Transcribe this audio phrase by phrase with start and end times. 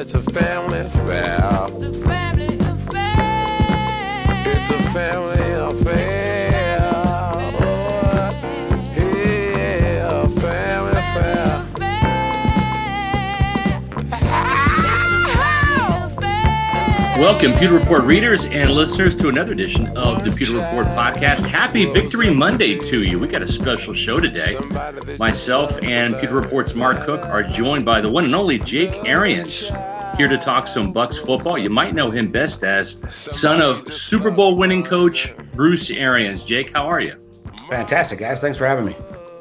[0.00, 2.07] It's a family affair.
[17.18, 21.44] Welcome, Pewter Report readers and listeners, to another edition of the Pewter Report podcast.
[21.44, 23.18] Happy Victory Monday to you.
[23.18, 24.56] We got a special show today.
[25.18, 29.68] Myself and Pewter Report's Mark Cook are joined by the one and only Jake Arians
[30.16, 31.58] here to talk some Bucks football.
[31.58, 36.44] You might know him best as son of Super Bowl winning coach Bruce Arians.
[36.44, 37.16] Jake, how are you?
[37.68, 38.40] Fantastic, guys.
[38.40, 38.96] Thanks for having me.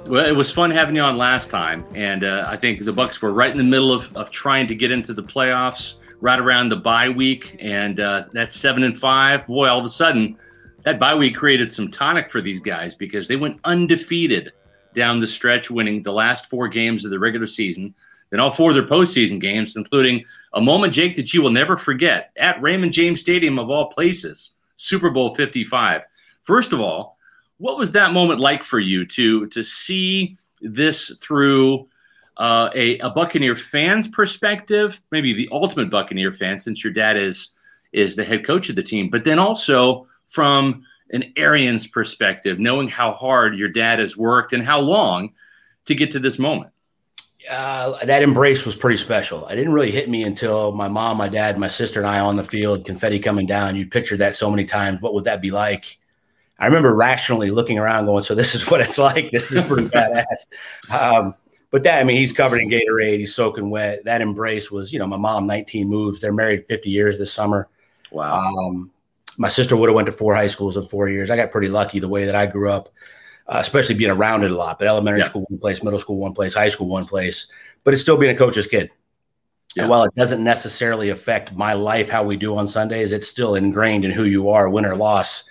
[0.08, 3.22] Well, it was fun having you on last time, and uh, I think the Bucks
[3.22, 6.70] were right in the middle of, of trying to get into the playoffs, right around
[6.70, 9.46] the bye week, and uh, that's seven and five.
[9.48, 10.38] Boy, all of a sudden,
[10.84, 14.52] that bye week created some tonic for these guys because they went undefeated
[14.94, 17.94] down the stretch, winning the last four games of the regular season,
[18.30, 21.78] then all four of their postseason games, including a moment, Jake, that you will never
[21.78, 26.04] forget at Raymond James Stadium of all places, Super Bowl 55.
[26.44, 27.18] First of all,
[27.58, 31.88] what was that moment like for you to to see this through
[32.38, 37.50] uh, a, a Buccaneer fan's perspective, maybe the ultimate Buccaneer fan, since your dad is
[37.94, 42.90] is the head coach of the team, but then also from an Arians perspective, knowing
[42.90, 45.34] how hard your dad has worked and how long
[45.86, 46.72] to get to this moment.
[47.50, 49.48] Uh, that embrace was pretty special.
[49.48, 52.36] It didn't really hit me until my mom, my dad, my sister, and I on
[52.36, 53.78] the field, confetti coming down.
[53.78, 55.02] You pictured that so many times.
[55.02, 55.98] What would that be like?
[56.60, 59.32] I remember rationally looking around, going, "So this is what it's like.
[59.32, 60.26] This is pretty badass."
[60.90, 61.36] Um,
[61.78, 63.20] but that, I mean, he's covered in Gatorade.
[63.20, 64.04] He's soaking wet.
[64.04, 66.20] That embrace was, you know, my mom, 19 moves.
[66.20, 67.70] They're married 50 years this summer.
[68.10, 68.40] Wow.
[68.40, 68.90] Um,
[69.38, 71.30] my sister would have went to four high schools in four years.
[71.30, 72.90] I got pretty lucky the way that I grew up,
[73.48, 74.80] uh, especially being around it a lot.
[74.80, 75.28] But elementary Yeah.
[75.28, 77.46] school one place, middle school one place, high school one place.
[77.84, 78.90] But it's still being a coach's kid.
[79.76, 79.84] Yeah.
[79.84, 83.54] And while it doesn't necessarily affect my life, how we do on Sundays, it's still
[83.54, 85.44] ingrained in who you are, win or loss.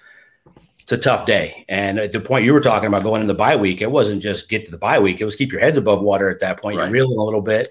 [0.86, 1.64] It's a tough day.
[1.68, 4.22] And at the point you were talking about going in the bye week, it wasn't
[4.22, 5.20] just get to the bye week.
[5.20, 6.76] It was keep your heads above water at that point.
[6.78, 6.84] Right.
[6.84, 7.70] You're reeling a little bit.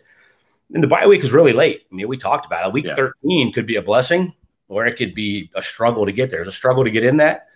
[0.73, 1.83] And the bye week is really late.
[1.89, 2.73] I mean, we talked about it.
[2.73, 2.95] Week Yeah.
[2.95, 4.33] 13 could be a blessing
[4.67, 6.41] or it could be a struggle to get there.
[6.41, 7.47] It's a struggle to get in that.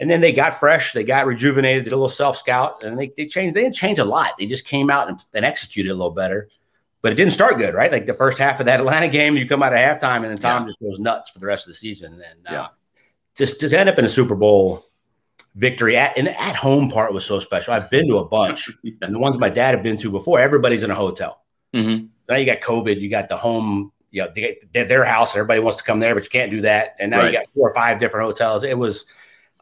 [0.00, 3.12] And then they got fresh, they got rejuvenated, did a little self scout, and they,
[3.14, 3.54] they changed.
[3.54, 4.38] They didn't change a lot.
[4.38, 6.48] They just came out and, and executed a little better.
[7.02, 7.92] But it didn't start good, right?
[7.92, 10.38] Like the first half of that Atlanta game, you come out at halftime, and then
[10.38, 10.68] Tom Yeah.
[10.68, 12.14] just goes nuts for the rest of the season.
[12.14, 12.66] And uh, Yeah.
[13.36, 14.86] just to end up in a Super Bowl
[15.56, 17.74] victory at and the at home part was so special.
[17.74, 18.70] I've been to a bunch,
[19.02, 21.42] and the ones my dad had been to before, everybody's in a hotel.
[21.74, 22.08] Mhm.
[22.28, 25.34] Now you got COVID, you got the home, you know, they, their house.
[25.36, 26.96] Everybody wants to come there, but you can't do that.
[26.98, 27.32] And now Right.
[27.32, 28.64] you got four or five different hotels.
[28.64, 29.04] It was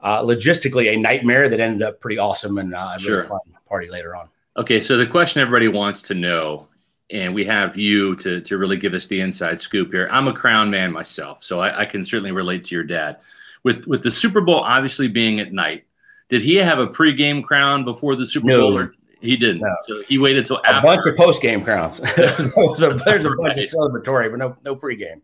[0.03, 3.17] uh, logistically a nightmare that ended up pretty awesome and uh, a Sure.
[3.19, 4.29] really fun party later on.
[4.57, 6.67] Okay, so the question everybody wants to know,
[7.11, 10.09] and we have you to to really give us the inside scoop here.
[10.11, 13.19] I'm a Crown man myself, so I, I can certainly relate to your dad.
[13.65, 15.85] With with the Super Bowl obviously being at night,
[16.29, 18.61] did he have a pregame crown before the Super No.
[18.61, 19.61] Bowl, or he didn't?
[19.63, 19.75] No.
[19.83, 20.79] So he waited till after.
[20.79, 21.99] A bunch of post game crowns.
[22.17, 25.21] There was a- There's a bunch of celebratory, but no no pregame.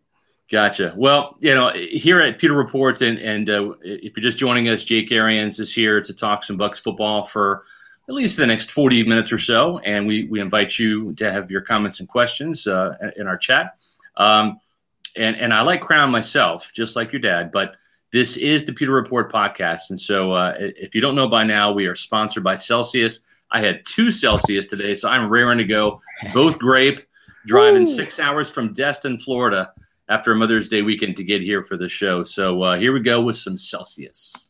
[0.49, 0.93] Gotcha.
[0.97, 4.83] Well, you know, here at Pewter Report, and and uh, if you're just joining us,
[4.83, 7.65] Jake Arians is here to talk some Bucks football for
[8.07, 11.51] at least the next 40 minutes or so, and we we invite you to have
[11.51, 13.75] your comments and questions uh, in our chat.
[14.17, 14.59] Um,
[15.15, 17.75] and and I like Crown myself, just like your dad, but
[18.11, 21.71] this is the Pewter Report podcast, and so uh, if you don't know by now,
[21.71, 23.19] we are sponsored by Celsius.
[23.51, 26.01] I had two Celsius today, so I'm raring to go.
[26.33, 27.01] Both grape,
[27.45, 29.71] driving six hours from Destin, Florida
[30.09, 32.23] after a Mother's Day weekend to get here for the show.
[32.23, 34.48] So uh, here we go with some Celsius.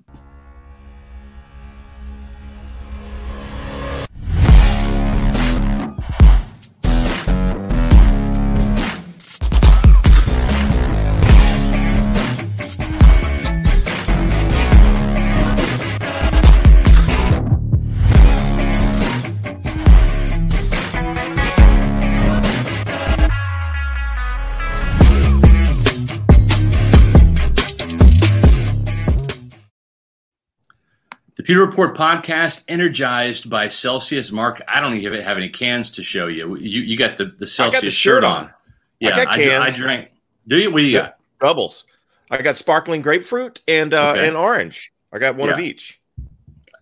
[31.49, 34.31] Pewter Report podcast, energized by Celsius.
[34.31, 36.55] Mark, I don't even have any cans to show you.
[36.57, 38.43] You, you got the, the Celsius the shirt shirt on.
[38.43, 38.53] on.
[38.99, 40.09] Yeah, got I, dr- I drank.
[40.47, 40.69] Do you?
[40.69, 41.01] What do you Yeah.
[41.01, 41.17] got?
[41.41, 41.85] doubles.
[42.29, 44.27] I got sparkling grapefruit and uh, Okay.
[44.27, 44.93] and orange.
[45.11, 45.99] I got one of each.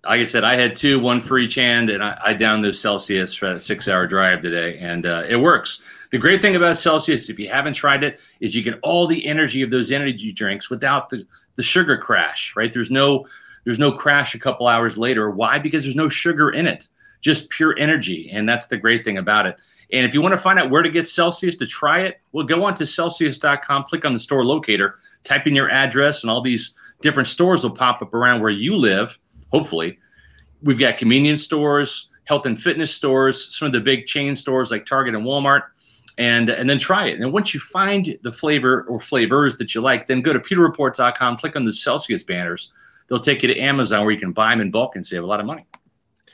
[0.04, 2.82] Like I said, I had two, one for each hand, and I, I downed those
[2.82, 5.82] Celsius for that six-hour drive today, and uh, it works.
[6.12, 9.26] The great thing about Celsius, if you haven't tried it, is you get all the
[9.28, 11.26] energy of those energy drinks without the,
[11.56, 12.54] the sugar crash.
[12.58, 12.74] Right?
[12.74, 13.28] There's no
[13.68, 15.30] there's no crash a couple hours later.
[15.30, 15.60] Why?
[15.60, 16.88] Because there's no sugar in it,
[17.20, 19.58] just pure energy, and that's the great thing about it.
[19.92, 22.46] And if you want to find out where to get Celsius to try it, well,
[22.46, 26.42] go on to Celsius.com, click on the store locator, type in your address, and all
[26.42, 29.20] these different stores will pop up around where you live,
[29.52, 30.00] hopefully.
[30.64, 34.86] We've got convenience stores, health and fitness stores, some of the big chain stores like
[34.86, 35.64] Target and Walmart,
[36.18, 37.20] and and then try it.
[37.20, 41.36] And once you find the flavor or flavors that you like, then go to pewterreport.com,
[41.36, 42.72] click on the Celsius banners.
[43.08, 45.26] They'll take you to Amazon where you can buy them in bulk and save a
[45.26, 45.66] lot of money.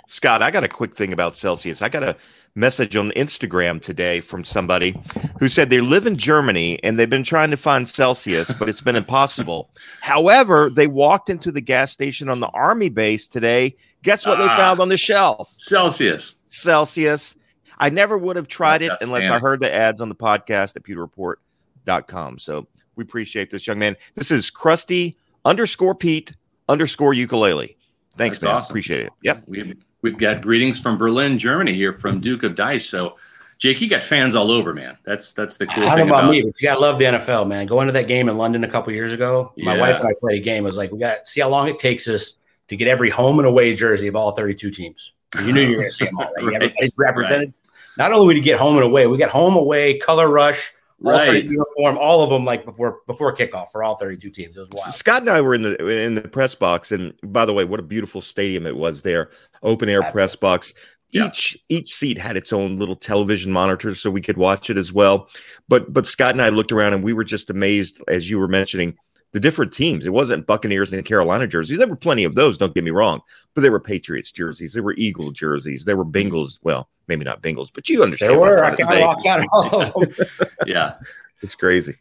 [0.07, 1.81] Scott, I got a quick thing about Celsius.
[1.81, 2.15] I got a
[2.55, 4.99] message on Instagram today from somebody
[5.39, 8.81] who said they live in Germany and they've been trying to find Celsius, but it's
[8.81, 9.69] been impossible.
[10.01, 13.75] However, they walked into the gas station on the army base today.
[14.03, 14.57] Guess what they Ah.
[14.57, 15.53] found on the shelf?
[15.57, 16.35] Celsius.
[16.47, 17.35] Celsius.
[17.79, 20.75] I never would have tried That's it unless I heard the ads on the podcast
[20.75, 22.39] at pewterreport.com.
[22.39, 23.95] So we appreciate this young man.
[24.15, 25.15] This is Krusty
[25.45, 26.33] underscore Pete
[26.73, 27.77] underscore ukulele.
[28.17, 28.55] Thanks, That's man.
[28.55, 28.73] awesome.
[28.73, 29.13] Appreciate it.
[29.23, 29.43] Yep.
[29.47, 32.85] We've we've got greetings from Berlin, Germany here from Duke of Dice.
[32.87, 33.15] So
[33.59, 34.97] Jake, you got fans all over, man.
[35.05, 36.99] That's that's the cool I don't thing know about about me, but you gotta love
[36.99, 37.65] the NFL, man.
[37.65, 39.79] Going to that game in London a couple years ago, my Yeah.
[39.81, 40.65] wife and I played a game.
[40.65, 42.35] I was like, we got to see how long it takes us
[42.67, 45.13] to get every home and away jersey of all 32 teams.
[45.45, 46.25] You knew you were going to see them all.
[46.25, 46.33] Right?
[46.45, 46.55] Right.
[46.55, 47.53] Everybody's represented.
[47.97, 50.73] Not only did we get home and away, we got home away, color rush, all
[51.03, 51.25] Right.
[51.25, 54.55] 30 uniform, all of them like before before kickoff for all 32 teams.
[54.55, 54.93] It was wild.
[54.93, 57.81] Scott and I were in the in the press box, and by the way, what
[57.81, 59.29] a beautiful stadium it was there,
[59.63, 60.73] open air press box.
[61.09, 61.27] Yeah.
[61.27, 64.93] Each each seat had its own little television monitor, so we could watch it as
[64.93, 65.29] well.
[65.67, 68.47] But but Scott and I looked around, and we were just amazed, as you were
[68.47, 68.97] mentioning,
[69.33, 70.05] the different teams.
[70.05, 71.79] It wasn't Buccaneers and Carolina jerseys.
[71.79, 72.57] There were plenty of those.
[72.57, 73.21] Don't get me wrong,
[73.53, 76.33] but there were Patriots jerseys, there were Eagle jerseys, there were mm-hmm.
[76.33, 76.59] Bengals.
[76.63, 78.31] Well, maybe not Bengals, but you understand.
[78.31, 78.63] There were.
[78.63, 79.01] I to can't say.
[79.01, 80.27] walk out all of them.
[80.65, 80.95] yeah.
[81.41, 81.95] It's crazy.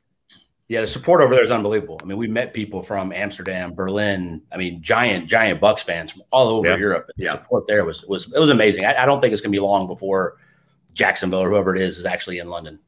[0.68, 2.00] Yeah, the support over there is unbelievable.
[2.02, 4.42] I mean, we met people from Amsterdam, Berlin.
[4.52, 6.76] I mean, giant, giant Bucks fans from all over Yeah.
[6.76, 7.10] Europe.
[7.16, 7.32] The Yeah.
[7.32, 8.84] support there was was it was amazing.
[8.84, 10.36] I, I don't think it's going to be long before
[10.94, 12.78] Jacksonville or whoever it is is actually in London.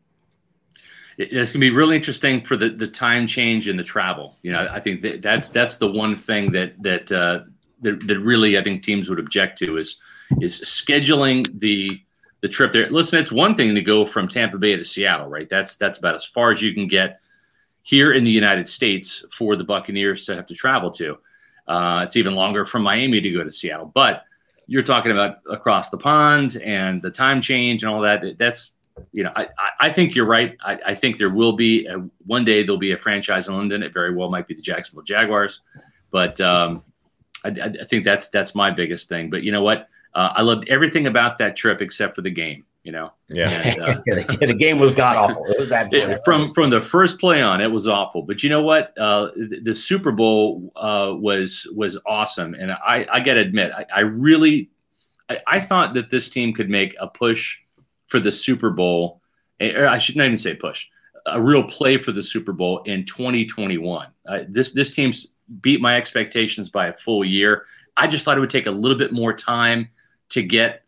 [1.19, 4.37] It- It's going to be really interesting for the, the time change and the travel.
[4.43, 7.41] You know, I think that that's that's the one thing that that uh,
[7.83, 10.01] that, that really I think teams would object to is
[10.41, 12.01] is scheduling the
[12.41, 12.91] the trip there.
[12.91, 15.49] Listen, it's one thing to go from Tampa Bay to Seattle, right?
[15.49, 17.21] That's that's about as far as you can get
[17.83, 21.19] here in the United States for the Buccaneers to have to travel to.
[21.69, 24.25] Uh, it's even longer from Miami to go to Seattle, but
[24.67, 28.23] you're talking about across the pond and the time change and all that.
[28.39, 28.79] That's
[29.13, 30.57] you know, I, I- I think you're right.
[30.65, 33.83] I, I think there will be a, one day there'll be a franchise in London.
[33.83, 35.61] It very well might be the Jacksonville Jaguars,
[36.11, 36.83] but um,
[37.45, 39.31] I, I I think that's that's my biggest thing.
[39.31, 39.89] But you know what?
[40.15, 42.65] Uh, I loved everything about that trip except for the game.
[42.85, 43.49] You know, Yeah.
[43.51, 45.47] and, uh, the, the game was god awful.
[45.47, 48.23] It was absolutely it- from from the first play on, it was awful.
[48.23, 48.97] But you know what?
[48.99, 53.73] Uh, the, the Super Bowl uh, was was awesome, and I I got to admit,
[53.77, 54.71] I, I really
[55.29, 57.59] I, I thought that this team could make a push
[58.15, 59.21] for the Super Bowl.
[59.59, 60.87] eh, Or I should not even say push,
[61.27, 64.07] a real play for the Super Bowl in 2021.
[64.25, 67.67] Uh, this this team's beat my expectations by a full year.
[67.97, 69.89] I just thought it would take a little bit more time
[70.29, 70.85] to get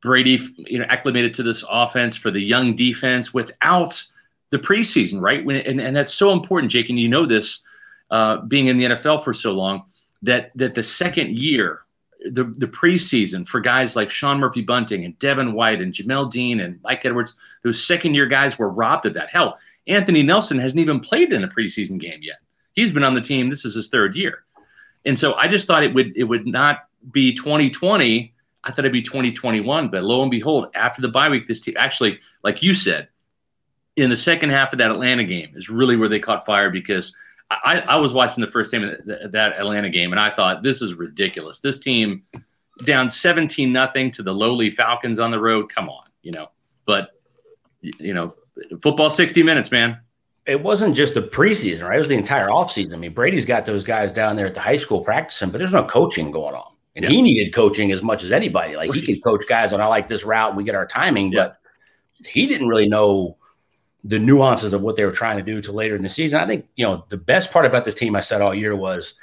[0.00, 4.02] Brady, you know, acclimated to this offense for the young defense without
[4.50, 5.44] the preseason, right?
[5.44, 7.62] When, and, and that's so important, Jake, and you know this,
[8.10, 9.84] uh, being in the NFL for so long,
[10.22, 11.82] that that the second year,
[12.30, 16.60] the the preseason for guys like Sean Murphy Bunting and Devin White and Jamel Dean
[16.60, 19.28] and Mike Edwards, those second year guys were robbed of that.
[19.28, 22.38] Hell, Anthony Nelson hasn't even played in a preseason game yet.
[22.74, 23.50] He's been on the team.
[23.50, 24.44] This is his third year,
[25.04, 28.34] and so I just thought it would it would not be 2020.
[28.64, 31.74] I thought it'd be 2021, but lo and behold, after the bye week, this team
[31.76, 33.08] actually, like you said,
[33.96, 37.14] in the second half of that Atlanta game is really where they caught fire because
[37.64, 40.82] I, I was watching the first game of that, Atlanta game and I thought this
[40.82, 41.60] is ridiculous.
[41.60, 42.22] This team
[42.84, 45.68] down 17 nothing to the lowly Falcons on the road.
[45.68, 46.48] Come on, you know.
[46.86, 47.10] But
[47.80, 48.34] you know,
[48.80, 50.00] football 60 minutes, man.
[50.46, 51.96] it wasn't just the preseason, right?
[51.96, 52.94] It was the entire offseason.
[52.94, 55.72] I mean, Brady's got those guys down there at the high school practicing, but there's
[55.72, 56.72] no coaching going on.
[56.94, 58.76] And he needed coaching as much as anybody.
[58.76, 61.30] Like he could coach guys on I like this route and we get our timing,
[61.30, 61.56] but
[62.26, 63.38] he didn't really know
[64.04, 66.40] the nuances of what they were trying to do till later in the season.
[66.40, 69.14] I think, you know, the best part about this team I said all year was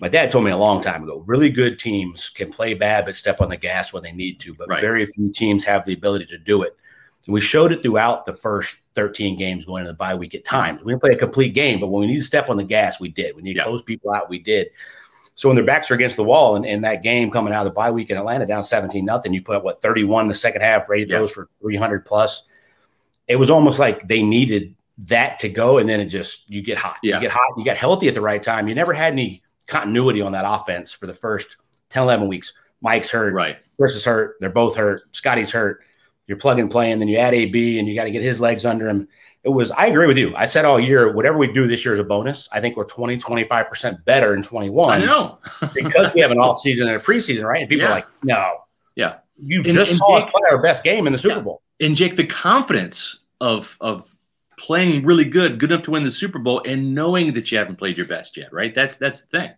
[0.00, 3.14] my dad told me a long time ago, really good teams can play bad but
[3.14, 4.80] step on the gas when they need to, but Right.
[4.80, 6.76] very few teams have the ability to do it.
[7.26, 10.44] And we showed it throughout the first 13 games going into the bye week at
[10.44, 10.82] times.
[10.82, 12.98] We didn't play a complete game, but when we need to step on the gas,
[13.00, 13.36] we did.
[13.36, 13.64] We need to Yeah.
[13.64, 14.68] close people out, we did.
[15.36, 17.72] So when their backs are against the wall and, and that game coming out of
[17.72, 20.34] the bye week in Atlanta down 17 nothing, you put up what 31 in the
[20.34, 21.18] second half, Brady Yeah.
[21.18, 22.48] throws for 300 plus.
[23.28, 26.78] It was almost like they needed that to go, and then it just you get
[26.78, 26.96] hot.
[27.02, 27.16] Yeah.
[27.16, 28.68] You get hot, you got healthy at the right time.
[28.68, 31.56] You never had any continuity on that offense for the first
[31.90, 32.52] 10, 11 weeks.
[32.80, 33.56] Mike's hurt, Right.
[33.78, 34.36] Chris is hurt.
[34.40, 35.02] They're both hurt.
[35.12, 35.80] Scotty's hurt.
[36.26, 36.98] you're plug and playing.
[37.00, 39.08] Then you add AB, and you got to get his legs under him.
[39.42, 39.70] It was.
[39.72, 40.34] I agree with you.
[40.36, 42.48] I said all year, whatever we do this year is a bonus.
[42.52, 45.38] I think we're 20, 25 percent better in 21 I know.
[45.74, 47.60] because we have an off season and a preseason, right?
[47.60, 47.90] And people Yeah.
[47.90, 48.58] are like, no,
[48.94, 49.16] Yeah.
[49.36, 51.40] You And- just and saw us play our best game in the Super Yeah.
[51.42, 51.62] Bowl.
[51.80, 54.10] and Jake, the confidence of of
[54.56, 57.76] playing really good, good enough to win the Super Bowl, and knowing that you haven't
[57.76, 58.74] played your best yet, right?
[58.74, 59.50] That's that's the thing.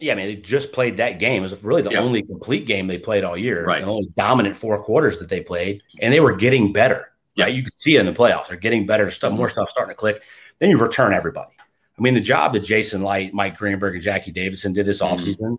[0.00, 1.44] Yeah, I mean, they just played that game.
[1.44, 2.00] It was really the Yeah.
[2.00, 3.64] only complete game they played all year.
[3.64, 3.84] Right.
[3.84, 7.10] The only dominant four quarters that they played, and they were getting better.
[7.36, 7.44] Yeah.
[7.46, 8.48] Right, you could see it in the playoffs.
[8.48, 9.10] They're getting better.
[9.10, 9.36] Stuff, Mhm.
[9.36, 10.22] more stuff starting to click.
[10.60, 11.50] Then you return everybody.
[11.98, 15.12] I mean, the job that Jason Licht, Mike Greenberg, and Jackie Davidson did this Mhm.
[15.12, 15.56] offseason,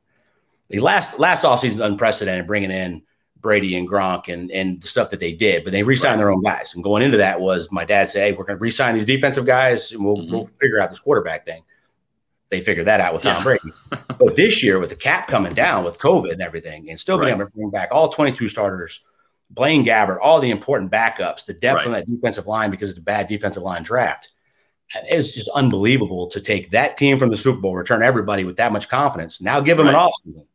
[0.70, 3.04] the last last offseason unprecedented, bringing in
[3.46, 5.64] Brady and Gronk and and the stuff that they did.
[5.64, 6.18] But they re-signed Right.
[6.18, 6.74] their own guys.
[6.74, 9.46] And going into that was my dad said, "Hey, we're going to re-sign these defensive
[9.46, 10.32] guys, and we'll Mhm.
[10.32, 11.62] we'll figure out this quarterback thing."
[12.50, 13.44] They figured that out with Tom Yeah.
[13.44, 13.72] Brady.
[14.18, 17.30] But this year, with the cap coming down with COVID and everything, and still being
[17.34, 17.36] Right.
[17.42, 19.02] able to bring back all 22 starters,
[19.52, 21.86] Blaine Gabbert, all the important backups, the depth Right.
[21.88, 24.30] on that defensive line because it's a bad defensive line draft.
[25.10, 28.72] It's just unbelievable to take that team from the Super Bowl, return everybody with that
[28.72, 29.40] much confidence.
[29.42, 30.46] Now give them an offseason.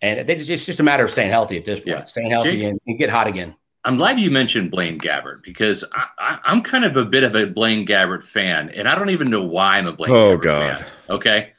[0.00, 2.04] And just, it's just a matter of staying healthy at this point, Yeah.
[2.04, 2.62] staying healthy Jake?
[2.64, 3.54] and, and get hot again.
[3.84, 7.34] I'm glad you mentioned Blaine Gabbert because I, I, I'm kind of a bit of
[7.34, 10.42] a Blaine Gabbert fan, and I don't even know why I'm a Blaine Oh, Gabbert
[10.42, 10.78] God.
[10.78, 10.86] fan.
[11.10, 11.52] Okay,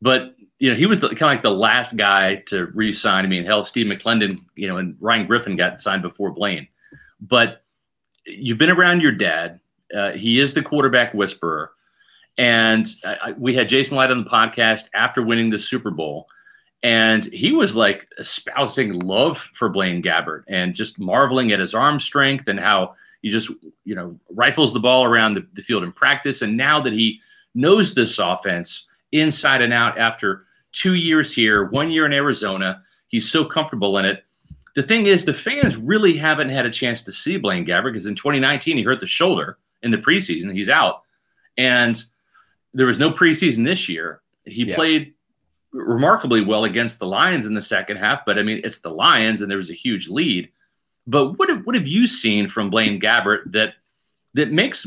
[0.00, 3.24] but you know he was the, kind of like the last guy to re-sign.
[3.24, 6.68] I mean, hell, Steve McLendon, you know, and Ryan Griffin got signed before Blaine.
[7.20, 7.64] But
[8.26, 9.60] you've been around your dad.
[9.94, 11.72] Uh, he is the quarterback whisperer,
[12.38, 16.28] and I, I, we had Jason Licht on the podcast after winning the Super Bowl.
[16.84, 21.98] And he was like espousing love for Blaine Gabbert and just marveling at his arm
[21.98, 23.50] strength and how he just,
[23.86, 26.42] you know, rifles the ball around the, the field in practice.
[26.42, 27.22] And now that he
[27.54, 33.30] knows this offense inside and out after two years here, one year in Arizona, he's
[33.30, 34.22] so comfortable in it.
[34.74, 38.04] The thing is, the fans really haven't had a chance to see Blaine Gabbert because
[38.06, 40.52] in 2019 he hurt the shoulder in the preseason.
[40.52, 41.00] He's out,
[41.56, 42.02] and
[42.74, 44.20] there was no preseason this year.
[44.44, 44.74] He Yeah.
[44.74, 45.14] played
[45.74, 49.40] remarkably well against the Lions in the second half, but I mean, it's the Lions,
[49.40, 50.48] and there was a huge lead.
[51.06, 53.74] But what have, what have you seen from Blaine Gabbert that
[54.34, 54.86] that makes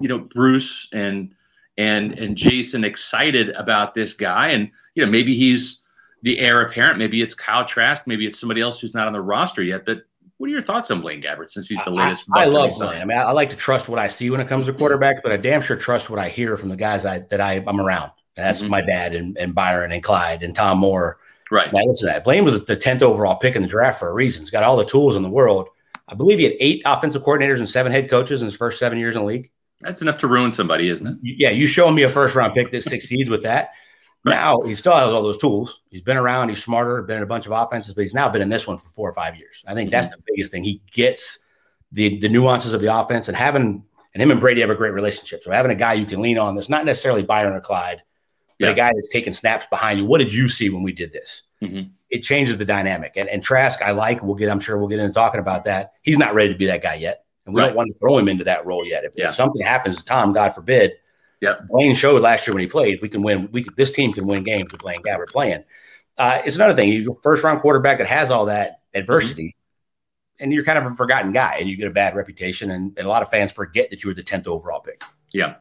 [0.00, 1.34] you know Bruce and
[1.76, 4.48] and and Jason excited about this guy?
[4.48, 5.80] And you know, maybe he's
[6.22, 6.98] the heir apparent.
[6.98, 8.06] Maybe it's Kyle Trask.
[8.06, 9.84] Maybe it's somebody else who's not on the roster yet.
[9.84, 10.02] But
[10.38, 12.24] what are your thoughts on Blaine Gabbert since he's the latest?
[12.32, 12.70] I, I love?
[12.78, 13.02] Blaine.
[13.02, 15.20] I mean, I, I like to trust what I see when it comes to quarterbacks,
[15.22, 17.80] but I damn sure trust what I hear from the guys I, that I, I'm
[17.80, 18.12] around.
[18.36, 18.68] That's Mhm.
[18.68, 21.18] my dad and, and Byron and Clyde and Tom Moore.
[21.50, 21.72] Right.
[21.72, 22.24] Now, listen to that.
[22.24, 24.42] Blaine was the 10th overall pick in the draft for a reason.
[24.42, 25.68] He's got all the tools in the world.
[26.08, 28.98] I believe he had eight offensive coordinators and seven head coaches in his first seven
[28.98, 29.50] years in the league.
[29.80, 31.16] That's enough to ruin somebody, isn't it?
[31.22, 33.70] Yeah, you show me a first round pick that succeeds with that.
[34.24, 34.34] Right.
[34.36, 35.80] Now he still has all those tools.
[35.90, 36.48] He's been around.
[36.48, 37.02] He's smarter.
[37.02, 39.08] Been in a bunch of offenses, but he's now been in this one for four
[39.08, 39.64] or five years.
[39.66, 40.16] I think that's Mm-hmm.
[40.16, 40.62] the biggest thing.
[40.62, 41.40] He gets
[41.90, 43.82] the the nuances of the offense and having
[44.14, 45.42] and him and Brady have a great relationship.
[45.42, 48.02] So having a guy you can lean on that's not necessarily Byron or Clyde,
[48.62, 48.72] but Yeah.
[48.72, 50.06] a guy that's taking snaps behind you.
[50.06, 51.42] What did you see when we did this?
[51.62, 51.90] Mhm.
[52.10, 53.12] It changes the dynamic.
[53.16, 54.22] And and Trask, I like.
[54.22, 54.48] We'll get.
[54.50, 55.92] I'm sure we'll get into talking about that.
[56.02, 57.68] He's not ready to be that guy yet, and we Right.
[57.68, 59.04] don't want to throw him into that role yet.
[59.04, 59.28] If, Yeah.
[59.28, 60.92] if something happens to Tom, God forbid,
[61.40, 61.68] Yep.
[61.68, 63.48] Blaine showed last year when he played, we can win.
[63.52, 65.64] We could, this team can win games with Blaine Gabbert playing.
[66.18, 66.88] Uh, it's another thing.
[66.90, 69.56] You're a first round quarterback that has all that adversity,
[70.38, 73.06] and you're kind of a forgotten guy, and you get a bad reputation, and, and
[73.06, 75.00] a lot of fans forget that you were the tenth overall pick.
[75.32, 75.54] Yeah.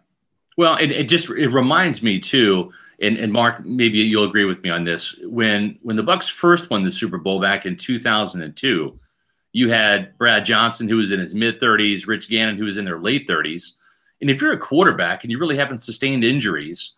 [0.58, 4.62] Well, it, it just it reminds me too, and, and Mark, maybe you'll agree with
[4.64, 5.16] me on this.
[5.24, 9.00] When when the Bucks first won the Super Bowl back in 2002,
[9.54, 12.86] you had Brad Johnson who was in his mid 30s, Rich Gannon who was in
[12.86, 13.72] their late 30s.
[14.22, 16.96] And if you're a quarterback and you really haven't sustained injuries,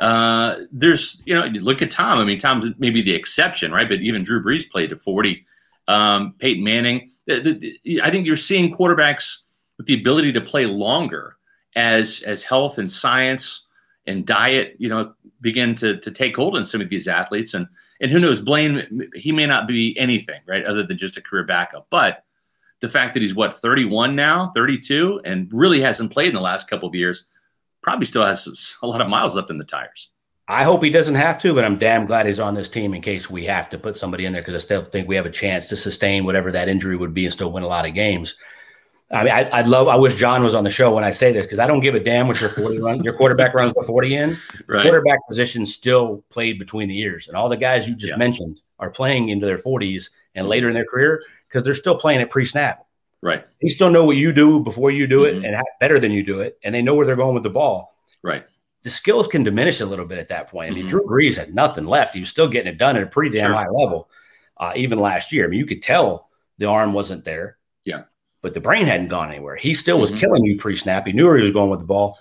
[0.00, 2.18] uh, there's you know you look at Tom.
[2.18, 3.88] I mean, Tom's maybe the exception, right?
[3.88, 5.46] But even Drew Brees played to 40.
[5.88, 7.12] Um, Peyton Manning.
[7.26, 9.38] The- the- the- I think you're seeing quarterbacks
[9.78, 11.36] with the ability to play longer
[11.76, 13.62] as as health and science
[14.06, 17.54] and diet, you know, begin to to take hold in some of these athletes.
[17.54, 17.66] And
[18.00, 21.44] and who knows, Blaine, he may not be anything, right, other than just a career
[21.44, 21.86] backup.
[21.90, 22.24] But
[22.80, 26.68] the fact that he's what 31 now, 32, and really hasn't played in the last
[26.68, 27.26] couple of years,
[27.82, 30.10] probably still has a lot of miles left in the tires.
[30.48, 33.02] I hope he doesn't have to, but I'm damn glad he's on this team in
[33.02, 35.30] case we have to put somebody in there because I still think we have a
[35.30, 38.36] chance to sustain whatever that injury would be and still win a lot of games.
[39.10, 39.86] I mean, I, I'd love.
[39.86, 41.94] I wish John was on the show when I say this because I don't give
[41.94, 44.36] a damn what your forty run, your quarterback runs the forty in.
[44.66, 44.82] Right.
[44.82, 48.16] Quarterback position still played between the years, and all the guys you just Yeah.
[48.18, 52.20] mentioned are playing into their forties and later in their career because they're still playing
[52.20, 52.84] at pre-snap.
[53.22, 53.46] Right.
[53.62, 55.46] They still know what you do before you do it Mhm.
[55.54, 57.94] and better than you do it, and they know where they're going with the ball
[58.22, 58.44] Right.
[58.82, 60.70] the skills can diminish a little bit at that point.
[60.72, 60.90] I mean, Mhm.
[60.90, 62.12] Drew Brees had nothing left.
[62.14, 63.54] He was still getting it done at a pretty damn Sure.
[63.56, 64.10] high level,
[64.58, 65.44] uh, even last year.
[65.44, 67.56] I mean, you could tell the arm wasn't there.
[67.84, 68.02] Yeah.
[68.46, 69.56] But the brain hadn't gone anywhere.
[69.56, 70.20] He still was Mhm.
[70.20, 71.04] killing you pre snap.
[71.04, 72.16] He knew where he was going with the ball.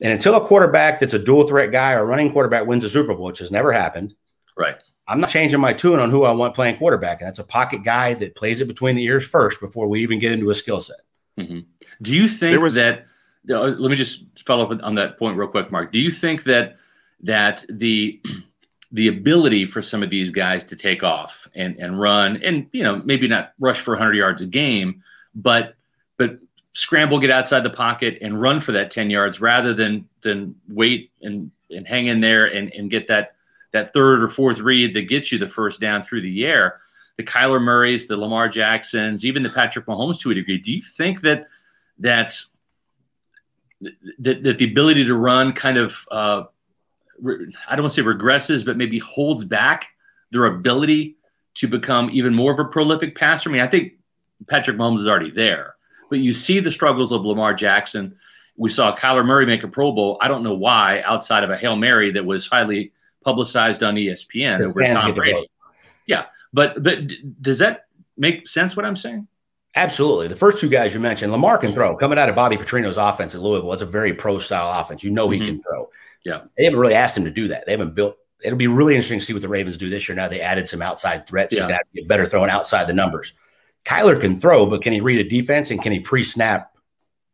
[0.00, 3.14] And until a quarterback that's a dual threat guy or running quarterback wins a Super
[3.14, 4.16] Bowl, which has never happened,
[4.56, 4.74] Right.
[5.06, 7.20] I'm not changing my tune on who I want playing quarterback.
[7.20, 10.18] And that's a pocket guy that plays it between the ears first before we even
[10.18, 10.96] get into a skill set.
[11.38, 13.06] Do you think There was- that?
[13.48, 15.92] uh, let me just follow up on that point real quick, Mark.
[15.92, 16.76] Do you think that
[17.22, 18.20] that the
[18.90, 22.82] the ability for some of these guys to take off and and run and you
[22.82, 25.02] know maybe not rush for 100 yards a game,
[25.34, 25.74] but
[26.16, 26.38] but
[26.72, 31.10] scramble, get outside the pocket, and run for that 10 yards rather than than wait
[31.22, 33.34] and and hang in there and and get that
[33.72, 36.80] that third or fourth read that gets you the first down through the air.
[37.16, 40.58] The Kyler Murrays, the Lamar Jacksons, even the Patrick Mahomes to a degree.
[40.58, 41.46] Do you think that
[41.98, 42.40] that
[44.18, 46.44] that, that the ability to run kind of uh,
[47.68, 49.88] I don't want to say regresses, but maybe holds back
[50.30, 51.16] their ability
[51.54, 53.50] to become even more of a prolific passer?
[53.50, 53.94] I mean, I think
[54.48, 55.74] Patrick Mahomes is already there,
[56.10, 58.16] but you see the struggles of Lamar Jackson.
[58.56, 60.18] We saw Kyler Murray make a Pro Bowl.
[60.20, 62.92] I don't know why, outside of a Hail Mary that was highly
[63.24, 65.32] publicized on ESPN over Tom Brady.
[65.32, 65.46] vote.
[66.54, 66.98] But but
[67.40, 67.86] does that
[68.18, 68.76] make sense?
[68.76, 69.26] What I'm saying?
[69.74, 70.28] Absolutely.
[70.28, 71.96] The first two guys you mentioned, Lamar can throw.
[71.96, 75.02] Coming out of Bobby Petrino's offense at Louisville, it's a very pro style offense.
[75.02, 75.46] You know he Mhm.
[75.46, 75.88] can throw.
[76.26, 76.42] Yeah.
[76.58, 77.64] They haven't really asked him to do that.
[77.64, 78.18] They haven't built.
[78.44, 80.14] It'll be really interesting to see what the Ravens do this year.
[80.14, 81.54] Now they added some outside threats.
[81.54, 81.60] Yeah.
[81.62, 83.32] He's got to get better throwing outside the numbers.
[83.84, 86.72] Kyler can throw, but can he read a defense and can he pre snap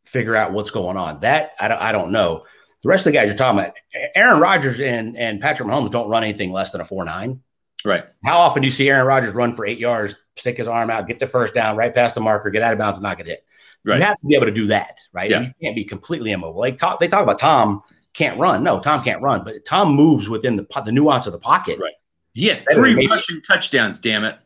[0.04, 1.20] figure out what's going on?
[1.20, 2.44] That I don't, I don't know.
[2.82, 3.74] The rest of the guys you're talking about,
[4.14, 7.40] Aaron Rodgers and, and Patrick Mahomes don't run anything less than a 4 9.
[7.84, 8.04] Right.
[8.24, 11.06] How often do you see Aaron Rodgers run for eight yards, stick his arm out,
[11.06, 13.26] get the first down, right past the marker, get out of bounds, and not get
[13.26, 13.44] hit?
[13.84, 13.98] Right.
[13.98, 15.30] You have to be able to do that, right?
[15.30, 15.40] Yeah.
[15.42, 16.60] You can't be completely immobile.
[16.60, 17.82] They talk, they talk about Tom
[18.18, 18.64] can't run.
[18.64, 21.78] No, Tom can't run, but Tom moves within the the nuance of the pocket.
[21.78, 21.94] Right.
[22.34, 23.98] Yeah, three rushing touchdowns.
[23.98, 24.38] Damn it!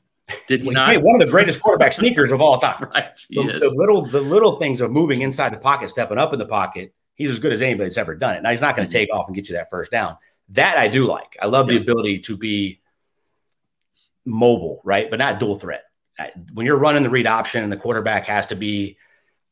[0.46, 1.02] Did Well, not?
[1.02, 2.88] one of the greatest quarterback sneakers of all time.
[2.94, 3.10] Right.
[3.30, 6.46] The, the little the little things of moving inside the pocket, stepping up in the
[6.46, 6.94] pocket.
[7.14, 8.42] He's as good as anybody that's ever done it.
[8.42, 9.04] Now he's not going to mm-hmm.
[9.04, 10.16] take off and get you that first down.
[10.50, 11.36] That I do like.
[11.40, 12.80] I love the ability to be
[14.24, 15.08] mobile, right?
[15.08, 15.84] But not dual threat.
[16.52, 18.96] When you're running the read option and the quarterback has to be,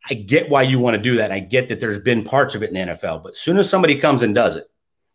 [0.09, 1.33] I get why you want to do that.
[1.33, 3.68] I get that there's been parts of it in the NFL, but as soon as
[3.68, 4.70] somebody comes and does it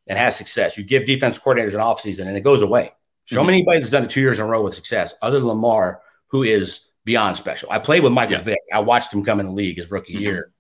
[0.08, 2.94] and has success, you give defense coordinators an offseason and it goes away.
[3.26, 3.48] Show Mhm.
[3.48, 6.02] me anybody that's done it two years in a row with success, other than Lamar,
[6.28, 7.70] who is beyond special.
[7.72, 8.42] I played with Michael Yeah.
[8.42, 8.60] Vick.
[8.74, 10.22] I watched him come in the league his rookie Mhm.
[10.22, 10.52] year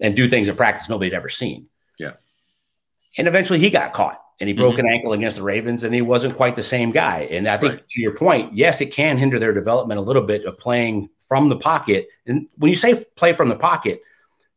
[0.00, 1.68] and do things in practice nobody had ever seen.
[1.98, 2.12] Yeah.
[3.16, 4.80] And eventually he got caught and he broke Mhm.
[4.80, 7.28] an ankle against the Ravens and he wasn't quite the same guy.
[7.30, 7.88] And I think Right.
[7.88, 11.48] to your point, yes, it can hinder their development a little bit of playing from
[11.48, 12.08] the pocket.
[12.26, 14.02] And when you say play from the pocket,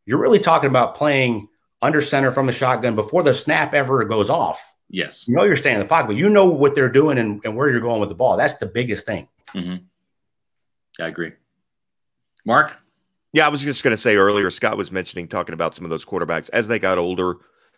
[0.05, 1.47] you're really talking about playing
[1.83, 4.73] under center from the shotgun before the snap ever goes off.
[4.89, 5.27] Yes.
[5.27, 7.55] You know you're staying in the pocket, but you know what they're doing and, and
[7.55, 8.37] where you're going with the ball.
[8.37, 9.27] That's the biggest thing.
[9.53, 9.75] hmm
[10.99, 11.33] I agree.
[12.45, 12.75] Mark.
[13.33, 15.89] Yeah, I was just going to say earlier, Scott was mentioning talking about some of
[15.89, 17.35] those quarterbacks as they got older,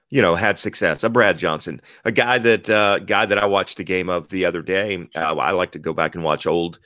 [0.09, 1.03] you know, had success.
[1.03, 4.45] A Brad Johnson, a guy that uh, guy that I watched a game of the
[4.45, 5.05] other day.
[5.15, 6.79] Uh, I like to go back and watch old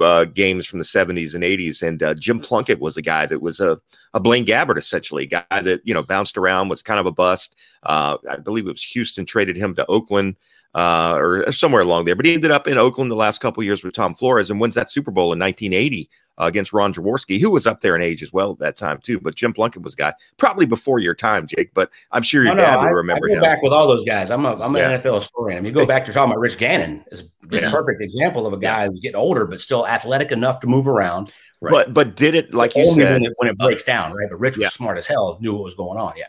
[0.00, 1.82] uh, games from the 70s and 80s.
[1.82, 3.80] And uh, Jim Plunkett was a guy that was a,
[4.14, 7.12] a Blaine Gabbert, essentially, a guy that, you know, bounced around, was kind of a
[7.12, 7.56] bust.
[7.82, 10.36] Uh, I believe it was Houston traded him to Oakland
[10.76, 12.14] uh, or somewhere along there.
[12.14, 14.60] But he ended up in Oakland the last couple of years with Tom Flores and
[14.60, 16.08] wins that Super Bowl in 1980
[16.38, 18.98] uh, against Ron Jaworski, who was up there in age as well at that time
[19.02, 19.18] too.
[19.18, 21.70] But Jim Plunkett was a guy probably before your time, Jake.
[21.72, 23.40] But I'm sure your Oh, no, dad I, would I remember go him.
[23.40, 24.30] back with all those guys.
[24.30, 24.98] I'm a I'm an Yeah.
[24.98, 25.56] NFL historian.
[25.56, 27.70] I mean, you go back to talking about Rich Gannon is a Yeah.
[27.70, 31.32] perfect example of a guy who's getting older but still athletic enough to move around.
[31.62, 31.72] Right.
[31.72, 33.12] But but did it like you Only said?
[33.14, 34.28] when it, when it breaks down, right?
[34.28, 34.68] But Rich was Yeah.
[34.68, 36.12] smart as hell, knew what was going on.
[36.18, 36.26] Yeah.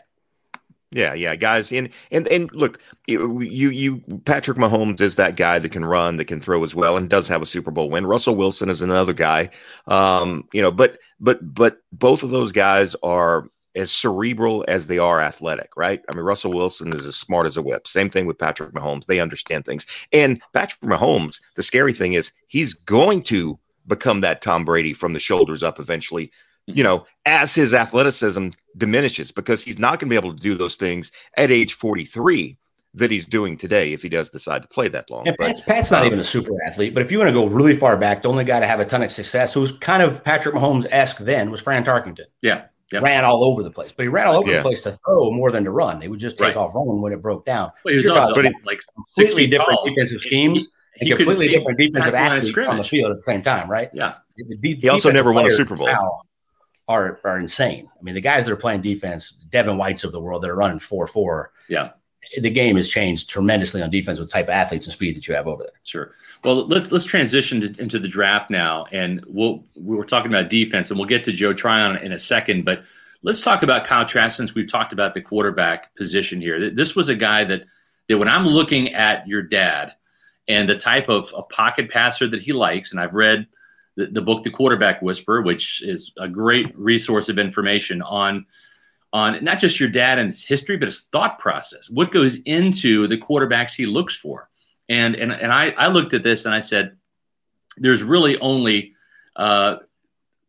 [0.90, 5.70] Yeah, yeah, guys, and and and look, you you Patrick Mahomes is that guy that
[5.70, 8.06] can run, that can throw as well, and does have a Super Bowl win.
[8.06, 9.50] Russell Wilson is another guy,
[9.86, 14.96] um, you know, but but but both of those guys are as cerebral as they
[14.96, 16.00] are athletic, right?
[16.08, 17.86] I mean, Russell Wilson is as smart as a whip.
[17.86, 19.84] Same thing with Patrick Mahomes; they understand things.
[20.14, 25.12] And Patrick Mahomes, the scary thing is he's going to become that Tom Brady from
[25.12, 26.30] the shoulders up eventually
[26.68, 30.54] you know, as his athleticism diminishes because he's not going to be able to do
[30.54, 32.56] those things at age 43
[32.94, 35.26] that he's doing today if he does decide to play that long.
[35.26, 37.32] And But- Pat's, Pat's not um, even a super athlete, but if you want to
[37.32, 39.72] go really far back, the only guy to have a ton of success, who was
[39.72, 42.24] kind of Patrick Mahomes esque then, was Fran Tarkenton.
[42.42, 42.64] Yeah.
[42.92, 43.02] Yep.
[43.02, 44.56] Ran all over the place, but he ran all over Yeah.
[44.58, 46.00] the place to throw more than to run.
[46.00, 46.56] He would just take Right.
[46.56, 47.70] off running when it broke down.
[47.84, 48.80] Well, he was You're also talking- like
[49.14, 49.84] Completely different tall.
[49.86, 52.84] defensive He- schemes he and completely different defensive past the line of athletes on the
[52.84, 53.90] field at the same time, right?
[53.92, 54.14] Yeah.
[54.38, 55.86] The de- He also never won a Super Bowl.
[55.86, 56.22] now
[56.88, 57.88] Are are insane.
[57.98, 60.56] I mean, the guys that are playing defense, Devin Whites of the world, that are
[60.56, 61.52] running four four.
[61.68, 61.90] Yeah.
[62.40, 65.34] the game has changed tremendously on defense with type of athletes and speed that you
[65.34, 65.72] have over there.
[65.84, 66.14] Sure.
[66.44, 70.48] Well, let's let's transition to, into the draft now, and we'll we were talking about
[70.48, 72.82] defense, and we'll get to Joe Tryon in a second, but
[73.22, 76.70] let's talk about Kyle Trask since we've talked about the quarterback position here.
[76.70, 77.64] This was a guy that
[78.08, 79.92] that when I'm looking at your dad
[80.48, 83.46] and the type of, of pocket passer that he likes, and I've read
[83.98, 88.46] the, the book The Quarterback Whisperer, which is a great resource of information on
[89.12, 91.90] on not just your dad and his history, but his thought process.
[91.90, 94.48] What goes into the quarterbacks he looks for?
[94.88, 96.96] And and and I, I looked at this and I said,
[97.76, 98.94] there's really only
[99.34, 99.78] uh,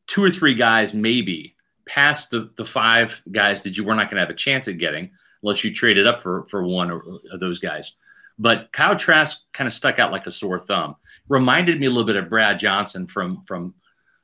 [0.06, 4.18] two or three guys, maybe past the the five guys that you were not going
[4.18, 5.10] to have a chance at getting
[5.42, 6.92] unless you traded up for for one
[7.32, 7.96] of those guys.
[8.38, 10.96] But Kyle Trask kind of stuck out like a sore thumb.
[11.30, 13.76] Reminded me a little bit of Brad Johnson from from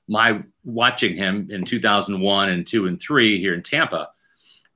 [0.07, 4.09] my watching him in 2001 and two and three here in Tampa,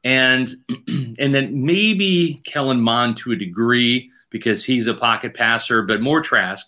[0.03, 0.49] and
[0.87, 6.21] and then maybe Kellen Mond to a degree because he's a pocket passer, but more
[6.21, 6.65] Trask,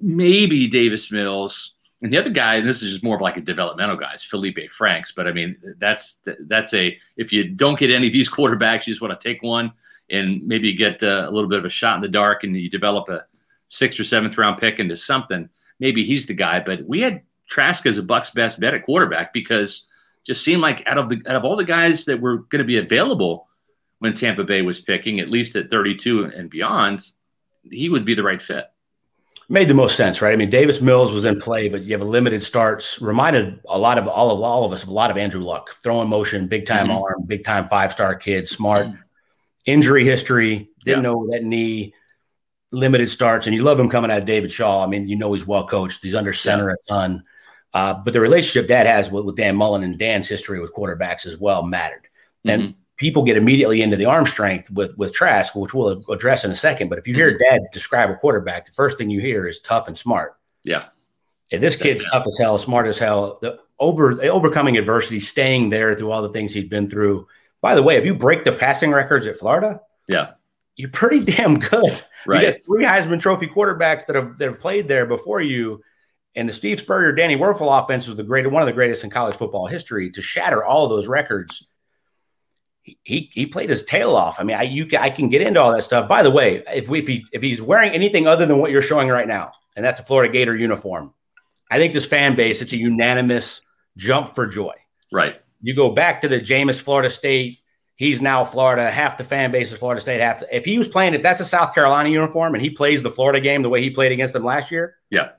[0.00, 3.40] maybe Davis Mills, and the other guy, and this is just more of like a
[3.40, 5.12] developmental guy, is Felipe Franks.
[5.12, 8.92] But I mean, that's that's a if you don't get any of these quarterbacks, you
[8.92, 9.72] just want to take one
[10.10, 12.68] and maybe get uh, a little bit of a shot in the dark, and you
[12.68, 13.24] develop a
[13.72, 15.48] sixth or seventh round pick into something.
[15.80, 16.60] Maybe he's the guy.
[16.60, 19.86] But we had Trask as a Buck's best bet at quarterback because
[20.24, 22.64] just seemed like out of the out of all the guys that were going to
[22.64, 23.48] be available
[23.98, 27.00] when Tampa Bay was picking, at least at 32 and beyond,
[27.70, 28.66] he would be the right fit.
[29.48, 30.32] Made the most sense, right?
[30.32, 33.00] I mean, Davis Mills was in play, but you have a limited starts.
[33.00, 35.70] Reminded a lot of all of all of us of a lot of Andrew Luck,
[35.82, 37.00] throwing motion, big time Mhm.
[37.02, 38.86] arm, big time five star kid, smart.
[39.66, 41.10] Injury history, didn't Yeah.
[41.10, 41.94] know that knee,
[42.72, 44.82] limited starts, and you love him coming out of David Shaw.
[44.82, 46.02] I mean, you know he's well coached.
[46.02, 47.22] He's under center a ton.
[47.74, 51.24] Uh, but the relationship Dad has with, with Dan Mullen and Dan's history with quarterbacks
[51.26, 52.06] as well mattered.
[52.44, 52.74] And Mhm.
[52.96, 56.56] people get immediately into the arm strength with with Trask, which we'll address in a
[56.56, 56.88] second.
[56.88, 59.86] But if you hear Dad describe a quarterback, the first thing you hear is tough
[59.88, 60.34] and smart.
[60.64, 60.84] yeah,
[61.50, 63.38] And this kid's tough as hell, smart as hell.
[63.42, 67.26] The over overcoming adversity, staying there through all the things he'd been through.
[67.60, 70.32] By the way, if you break the passing records at Florida, yeah,
[70.76, 71.84] you're pretty damn good.
[71.84, 72.52] You right.
[72.52, 75.82] got three Heisman Trophy quarterbacks that have that have played there before you.
[76.34, 79.10] And the Steve Spurrier, Danny Wuerffel offense was the great one of the greatest in
[79.10, 80.10] college football history.
[80.12, 81.68] To shatter all of those records,
[82.82, 84.40] he he, he played his tail off.
[84.40, 86.08] I mean, I you can, I can get into all that stuff.
[86.08, 88.82] By the way, if we, if he if he's wearing anything other than what you're
[88.82, 91.12] showing right now, and that's a Florida Gator uniform,
[91.70, 93.60] I think this fan base it's a unanimous
[93.96, 94.74] jump for joy.
[95.12, 95.36] Right.
[95.60, 97.61] You go back to the Jameis Florida State.
[97.96, 98.90] He's now Florida.
[98.90, 100.20] Half the fan base is Florida State.
[100.20, 103.02] Half the, if he was playing, if that's a South Carolina uniform and he plays
[103.02, 105.30] the Florida game the way he played against them last year, Yeah.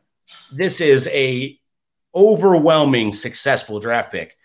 [0.52, 1.60] this is a
[2.16, 4.38] overwhelming successful draft pick.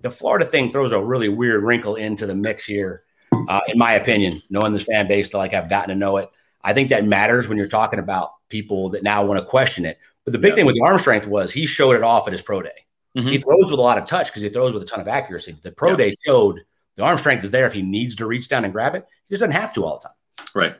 [0.00, 3.04] The Florida thing throws a really weird wrinkle into the mix here,
[3.48, 4.42] uh, in my opinion.
[4.50, 6.28] Knowing this fan base, like I've gotten to know it,
[6.62, 9.98] I think that matters when you're talking about people that now want to question it.
[10.24, 10.54] But the big Yeah.
[10.56, 12.84] thing with the arm strength was he showed it off at his pro day.
[13.16, 13.30] Mhm.
[13.30, 15.56] He throws with a lot of touch because he throws with a ton of accuracy.
[15.62, 15.96] The pro Yeah.
[15.96, 16.60] day showed
[16.96, 19.04] the arm strength is there if he needs to reach down and grab it.
[19.28, 20.46] He just doesn't have to all the time.
[20.54, 20.76] Right.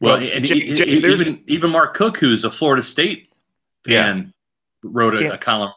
[0.00, 3.28] Well, Well, and Jay- Jay, there's- even even Mark Cook, who's a Florida State
[3.84, 4.34] fan,
[4.82, 5.72] wrote a, a column.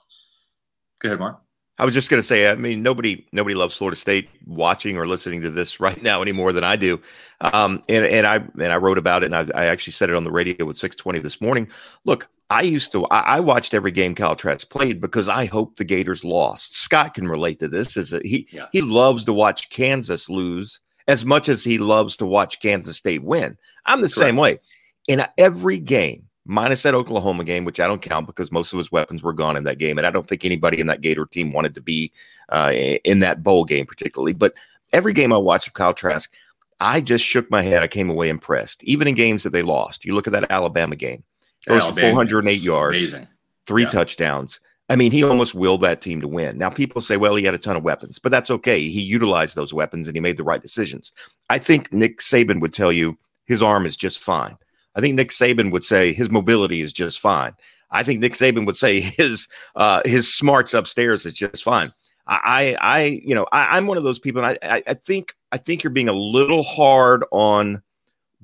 [0.99, 1.41] Go ahead, Mark.
[1.77, 5.05] I was just going to say, I mean, nobody nobody loves Florida State watching or
[5.05, 7.01] listening to this right now any more than I do.
[7.41, 10.15] Um, and and I and I wrote about it, and I, I actually said it
[10.15, 11.67] on the radio with 620 this morning.
[12.05, 15.77] Look, I used to I, I watched every game Kyle Trask played because I hoped
[15.77, 16.77] the Gators lost.
[16.77, 17.97] Scott can relate to this.
[17.97, 18.67] Is he Yeah.
[18.71, 23.23] he loves to watch Kansas lose as much as he loves to watch Kansas State
[23.23, 23.57] win.
[23.85, 24.59] I'm the same way.
[25.07, 28.91] In every game, minus that Oklahoma game, which I don't count because most of his
[28.91, 31.51] weapons were gone in that game, and I don't think anybody in that Gator team
[31.51, 32.12] wanted to be
[32.49, 32.71] uh,
[33.03, 34.34] in that bowl game particularly.
[34.34, 34.53] But
[34.93, 36.31] every game I watched of Kyle Trask,
[36.79, 37.84] I just shook my head.
[37.84, 40.05] I came away impressed, even in games that they lost.
[40.05, 41.23] You look at that Alabama game,
[41.65, 43.27] throws Alabama, 408 yards, Amazing.
[43.65, 43.89] three Yeah.
[43.89, 44.60] touchdowns.
[44.88, 46.60] I mean, he almost willed that team to win.
[46.60, 48.88] Now, people say, well, he had a ton of weapons, but that's okay.
[48.88, 51.12] He utilized those weapons and he made the right decisions.
[51.49, 54.58] I think Nick Saban would tell you his arm is just fine.
[54.95, 57.53] I think Nick Saban would say his mobility is just fine.
[57.91, 61.93] I think Nick Saban would say his uh, his smarts upstairs is just fine.
[62.27, 65.58] I, I, you know, I, I'm one of those people, and I, I, think, I
[65.58, 67.84] think you're being a little hard on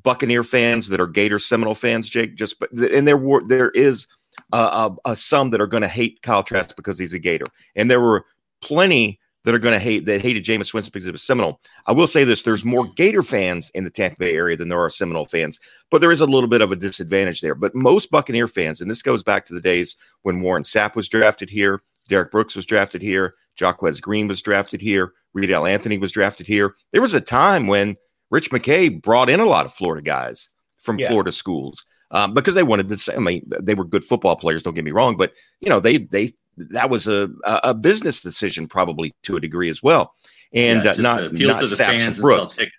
[0.03, 2.35] Buccaneer fans that are Gator Seminole fans, Jake.
[2.35, 4.05] Just, but and there were there is
[4.53, 8.01] uh, some that are going to hate Kyle Trask because he's a Gator, and there
[8.01, 8.25] were
[8.61, 11.59] plenty that are going to hate that hated Jameis Winston because of was Seminole.
[11.87, 14.79] I will say this: there's more Gator fans in the Tampa Bay area than there
[14.79, 17.55] are Seminole fans, but there is a little bit of a disadvantage there.
[17.55, 21.09] But most Buccaneer fans, and this goes back to the days when Warren Sapp was
[21.09, 26.11] drafted here, Derrick Brooks was drafted here, Jacquez Green was drafted here, Reidel Anthony was
[26.11, 26.75] drafted here.
[26.91, 27.97] There was a time when
[28.29, 31.09] Rich McKay brought in a lot of Florida guys from Yeah.
[31.09, 33.15] Florida schools um, because they wanted to say.
[33.15, 34.63] I mean, they were good football players.
[34.63, 36.31] Don't get me wrong, but you know, they they
[36.71, 40.13] that was a a a business decision probably to a degree as well,
[40.53, 42.55] and Yeah, uh, not to appeal not to the Sapps fans and and Brooks.
[42.55, 42.77] tickets.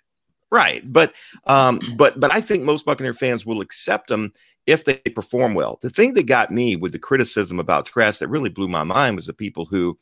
[0.51, 0.81] Right.
[0.91, 1.13] But
[1.47, 4.31] um, but but I think most Buccaneer fans will accept them
[4.67, 5.79] if they perform well.
[5.81, 9.15] The thing that got me with the criticism about Trask that really blew my mind
[9.15, 9.97] was the people who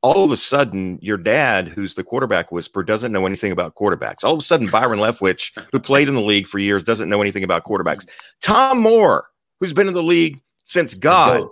[0.00, 4.24] all of a sudden your dad, who's the quarterback whisperer, doesn't know anything about quarterbacks.
[4.24, 7.22] All of a sudden, Byron Leftwich, who played in the league for years, doesn't know
[7.22, 8.06] anything about quarterbacks.
[8.42, 9.28] Tom Moore,
[9.60, 11.48] who's been in the league since God,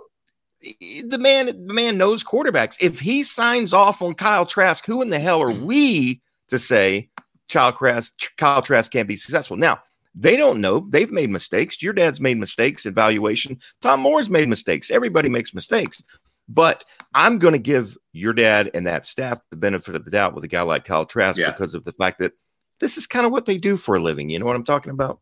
[0.63, 2.77] the man the man knows quarterbacks.
[2.79, 5.65] If he signs off on Kyle Trask, who in the hell are mm.
[5.65, 7.09] we to say
[7.49, 9.57] Kyle Trask, Kyle Trask can't be successful?
[9.57, 9.81] Now
[10.15, 10.87] they don't know.
[10.89, 11.81] They've made mistakes.
[11.81, 13.59] Your dad's made mistakes in valuation.
[13.81, 14.91] Tom Moore's made mistakes.
[14.91, 16.03] Everybody makes mistakes.
[16.49, 20.35] But I'm going to give your dad and that staff the benefit of the doubt
[20.35, 21.51] with a guy like Kyle Trask Yeah.
[21.51, 22.33] because of the fact that
[22.79, 24.29] this is kind of what they do for a living.
[24.29, 25.19] You know what I'm talking about?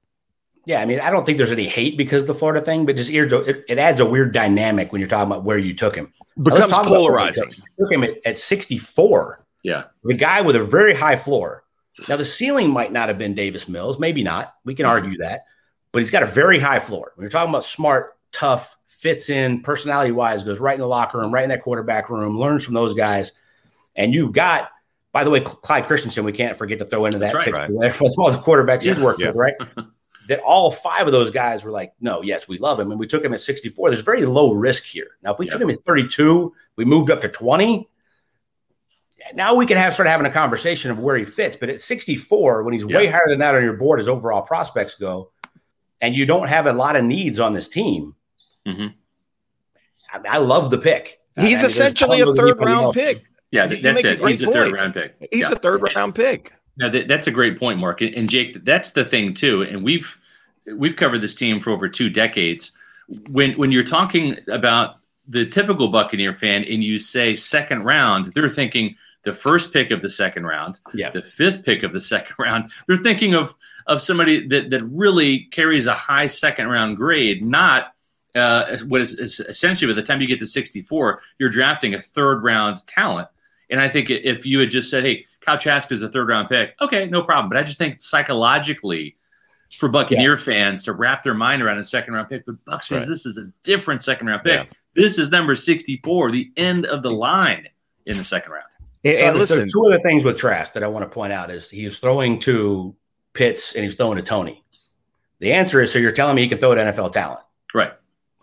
[0.66, 2.96] Yeah, I mean, I don't think there's any hate because of the Florida thing, but
[2.96, 5.96] just ears, it, it adds a weird dynamic when you're talking about where you took
[5.96, 6.14] him.
[6.42, 7.44] Becomes talk about where we polarizing.
[7.46, 7.64] took him.
[7.80, 9.44] Took him at, at 64.
[9.64, 9.84] Yeah.
[10.04, 11.64] The guy with a very high floor.
[12.08, 14.56] Now, the ceiling might not have been Davis Mills, maybe not.
[14.64, 14.92] We can hmm.
[14.92, 15.42] argue that,
[15.92, 17.12] but he's got a very high floor.
[17.16, 21.18] When you're talking about smart, tough, fits in, personality wise, goes right in the locker
[21.20, 23.32] room, right in that quarterback room, learns from those guys.
[23.96, 24.70] And you've got,
[25.12, 27.74] by the way, Clyde Christensen, we can't forget to throw into that That's right, picture
[27.80, 27.90] there.
[27.90, 29.28] That's all the quarterbacks he's worked yeah.
[29.28, 29.54] with, right?
[30.32, 32.90] that all five of those guys were like, no, yes, we love him.
[32.92, 33.90] And we took him at 64.
[33.90, 35.12] There's very low risk here.
[35.22, 35.52] Now, if we Yeah.
[35.52, 37.90] took him at 32, we moved up to 20.
[39.36, 41.56] Now we can have start having a conversation of where he fits.
[41.56, 44.96] But at 64, when he's way higher than that on your board as overall prospects
[44.96, 45.32] go,
[46.02, 48.16] and you don't have a lot of needs on this team,
[48.66, 48.94] Mhm.
[50.14, 51.20] I, I love the pick.
[51.38, 52.96] I He's mean, essentially a third round else.
[52.96, 53.24] pick.
[53.52, 54.20] Yeah, You- that's make a it.
[54.20, 54.74] great He's a third point.
[54.76, 55.16] round pick.
[55.32, 55.56] He's Yeah.
[55.56, 56.54] a third round pick.
[56.78, 58.02] Now that, that's a great point, Mark.
[58.02, 59.62] And, and Jake, that's the thing too.
[59.64, 60.18] And we've
[60.76, 62.72] we've covered this team for over two decades.
[63.30, 64.98] When when you're talking about
[65.28, 70.02] the typical Buccaneer fan and you say second round, they're thinking the first pick of
[70.02, 71.12] the second round, Yeah.
[71.12, 72.72] the fifth pick of the second round.
[72.88, 73.54] They're thinking of
[73.88, 77.94] of somebody that that really carries a high second round grade, not
[78.34, 82.02] uh, what is, is essentially by the time you get to 64, you're drafting a
[82.02, 83.28] third round talent.
[83.70, 86.48] And I think if you had just said, "Hey, Kyle Trask is a third round
[86.50, 87.50] pick," okay, no problem.
[87.50, 89.16] But I just think psychologically,
[89.78, 93.02] for Buccaneer fans to wrap their mind around a second round pick, but Bucks fans,
[93.04, 93.10] Right.
[93.10, 94.66] this is a different second round pick.
[94.68, 94.74] Yeah.
[94.96, 97.68] This is number 64, the end of the line
[98.06, 98.66] in the second round.
[99.04, 101.10] And, So and there's- listen, there's two other things with Trask that I want to
[101.10, 102.96] point out is he was throwing to
[103.34, 104.64] Pitts and he's throwing to Toney.
[105.40, 107.40] The answer is so you're telling me he can throw to NFL talent.
[107.74, 107.94] Right.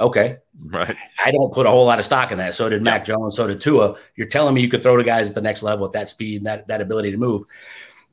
[0.01, 0.39] Okay.
[0.65, 0.97] right?
[1.25, 2.55] I don't put a whole lot of stock in that.
[2.55, 3.97] So did Mac Jones, so did Tua.
[4.17, 6.39] You're telling me you could throw to guys at the next level at that speed
[6.39, 7.45] and that, that ability to move.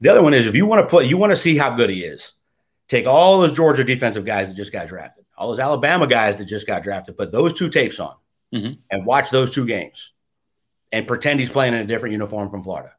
[0.01, 1.89] The other one is if you want to put you want to see how good
[1.89, 2.33] he is,
[2.87, 6.45] take all those Georgia defensive guys that just got drafted, all those Alabama guys that
[6.45, 8.15] just got drafted, put those two tapes on
[8.53, 8.77] Mhm.
[8.91, 10.11] and watch those two games
[10.91, 12.91] and pretend he's playing in a different uniform from Florida.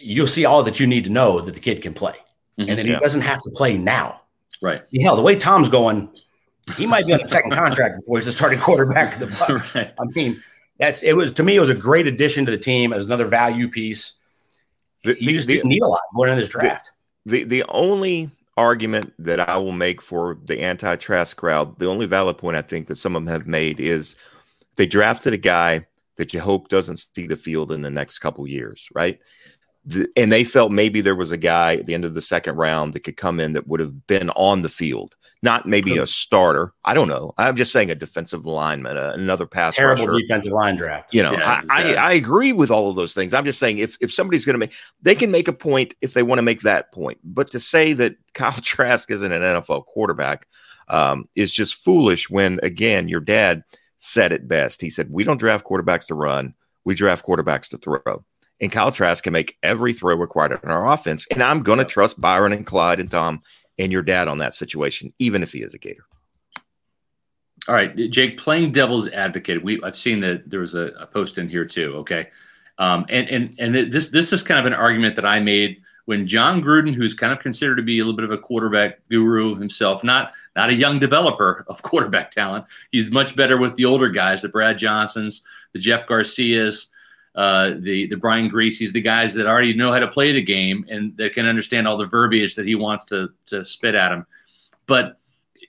[0.00, 2.14] You'll see all that you need to know that the kid can play.
[2.58, 2.68] Mhm.
[2.70, 2.94] And that Yeah.
[2.94, 4.20] he doesn't have to play now.
[4.62, 4.82] Right.
[5.00, 6.08] Hell, the way Tom's going,
[6.76, 9.74] he might be on a second contract before he's the starting quarterback of the Bucks.
[9.74, 9.92] right.
[9.98, 10.42] I mean,
[10.78, 11.56] that's it was to me.
[11.56, 12.92] It was a great addition to the team.
[12.92, 14.12] It was another value piece.
[15.04, 16.90] The, You the- just the- didn't need a lot going in this draft.
[17.26, 22.36] The the only argument that I will make for the anti-Trask crowd, the only valid
[22.36, 24.16] point I think that some of them have made is
[24.76, 28.46] they drafted a guy that you hope doesn't see the field in the next couple
[28.46, 29.18] years, right?
[29.86, 32.56] The, and they felt maybe there was a guy at the end of the second
[32.56, 36.06] round that could come in that would have been on the field, not maybe a
[36.06, 36.72] starter.
[36.84, 37.32] I don't know.
[37.38, 40.20] I'm just saying a defensive lineman, uh, another pass Terrible rusher.
[40.20, 41.14] defensive line draft.
[41.14, 41.94] You know, Yeah, I, I.
[41.94, 43.32] I agree with all of those things.
[43.32, 46.12] I'm just saying if if somebody's going to make, they can make a point if
[46.12, 47.18] they want to make that point.
[47.24, 50.46] But to say that Kyle Trask isn't an NFL quarterback
[50.88, 52.28] um, is just foolish.
[52.28, 53.64] When again, your dad
[53.98, 54.82] said it best.
[54.82, 56.54] He said, "We don't draft quarterbacks to run.
[56.84, 58.24] We draft quarterbacks to throw."
[58.60, 61.26] And Kyle Trask can make every throw required in our offense.
[61.30, 63.40] And I'm going to trust Byron and Clyde and Tom
[63.80, 66.04] and your dad on that situation, even if he is a Gator.
[67.66, 69.62] All right, Jake, playing devil's advocate.
[69.62, 71.94] We I've seen that there was a, a post in here too.
[71.96, 72.28] Okay,
[72.78, 76.26] um, and and and this this is kind of an argument that I made when
[76.26, 79.56] Jon Gruden, who's kind of considered to be a little bit of a quarterback guru
[79.56, 82.64] himself, not not a young developer of quarterback talent.
[82.92, 86.88] He's much better with the older guys, the Brad Johnsons, the Jeff Garcias,
[87.34, 90.84] uh, the the Brian Griese's, the guys that already know how to play the game
[90.88, 94.26] and that can understand all the verbiage that he wants to to spit at him.
[94.86, 95.18] But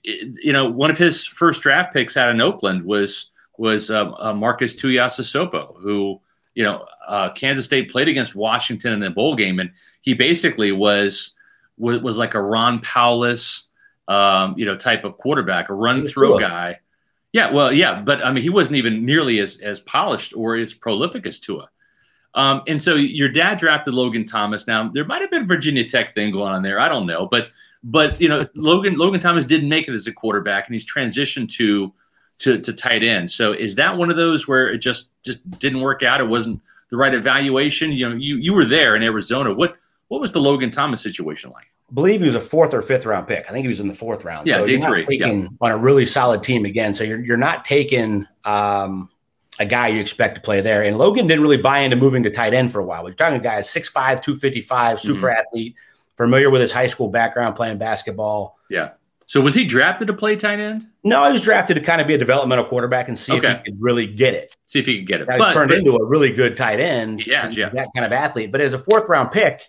[0.04, 4.34] you know, one of his first draft picks out in Oakland was was um, uh,
[4.34, 6.19] Marcus Tuiasosopo, who
[6.56, 9.71] you know uh, Kansas State played against Washington in the bowl game, and
[10.02, 11.36] he basically was
[11.78, 13.67] was, was like a Ron Powlus,
[14.08, 16.80] um, you know, type of quarterback, a run through guy.
[17.34, 20.74] Yeah, well, yeah, but I mean, he wasn't even nearly as as polished or as
[20.74, 21.70] prolific as Tua.
[22.34, 24.67] Um, and so your dad drafted Logan Thomas.
[24.67, 26.80] Now there might have been a Virginia Tech thing going on there.
[26.80, 27.50] I don't know, but
[27.84, 31.50] but you know Logan Logan Thomas didn't make it as a quarterback, and he's transitioned
[31.54, 31.94] to
[32.39, 33.32] to to tight end.
[33.32, 36.22] So is that one of those where it just just didn't work out?
[36.22, 37.91] It wasn't the right evaluation.
[37.91, 39.54] You know, you you were there in Arizona.
[39.54, 39.78] What
[40.12, 41.67] what was the Logan Thomas situation like?
[41.89, 43.45] I believe he was a fourth or fifth round pick.
[43.47, 44.45] I think he was in the fourth round.
[44.45, 46.93] Yeah, so day three, taking on a really solid team again.
[46.93, 49.10] So you're you're not taking um,
[49.58, 50.84] a guy you expect to play there.
[50.84, 53.06] And Logan didn't really buy into moving to tight end for a while.
[53.06, 55.38] We're talking a guy 6'5", 255, super Mm-hmm.
[55.39, 55.76] athlete,
[56.17, 58.58] familiar with his high school background playing basketball.
[58.69, 58.89] Yeah.
[59.28, 60.88] So was he drafted to play tight end?
[61.06, 63.54] No, he was drafted to kind of be a developmental quarterback and see if he
[63.63, 64.54] could really get it.
[64.65, 65.32] See if he could get it.
[65.32, 67.26] He's turned but- into a really good tight end.
[67.26, 67.69] Yeah, yeah.
[67.69, 68.52] that kind of athlete.
[68.52, 69.62] But as a fourth round pick,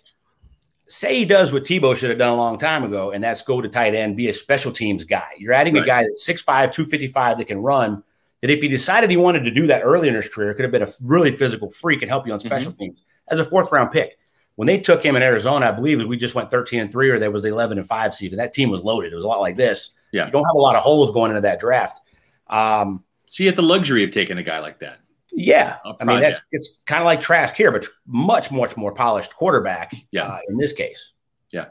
[0.87, 3.61] say he does what Tebow should have done a long time ago, and that's go
[3.61, 5.27] to tight end, be a special teams guy.
[5.37, 5.83] You're adding Right.
[5.83, 8.03] a guy that's 6'5, 255 that can run.
[8.41, 10.71] That if he decided he wanted to do that early in his career, could have
[10.71, 12.83] been a really physical freak and help you on special Mm-hmm.
[12.83, 14.17] teams as a fourth round pick.
[14.55, 17.17] When they took him in Arizona, I believe we just went 13 and three, or
[17.19, 18.37] there was the 11 and five season.
[18.37, 19.13] That team was loaded.
[19.13, 19.91] It was a lot like this.
[20.11, 20.25] Yeah.
[20.25, 22.01] You don't have a lot of holes going into that draft.
[22.47, 24.99] Um, so you have the luxury of taking a guy like that.
[25.35, 29.35] Yeah, I mean that's it's kind of like Trask here, but much much more polished
[29.35, 29.93] quarterback.
[30.11, 30.23] Yeah.
[30.27, 31.11] uh, in this case,
[31.51, 31.67] Yeah,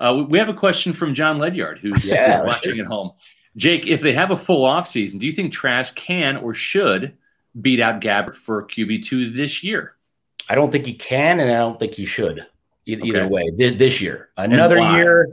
[0.00, 3.12] Uh, we- have a question from John Ledyard, who's Yeah, watching at home.
[3.56, 7.14] Jake, if they have a full offseason, do you think Trask can or should
[7.62, 9.96] beat out Gabbert for QB2 this year?
[10.50, 12.44] I don't think he can, and I don't think he should.
[12.86, 13.26] e- Either Okay.
[13.28, 15.28] way, this, this year, another year,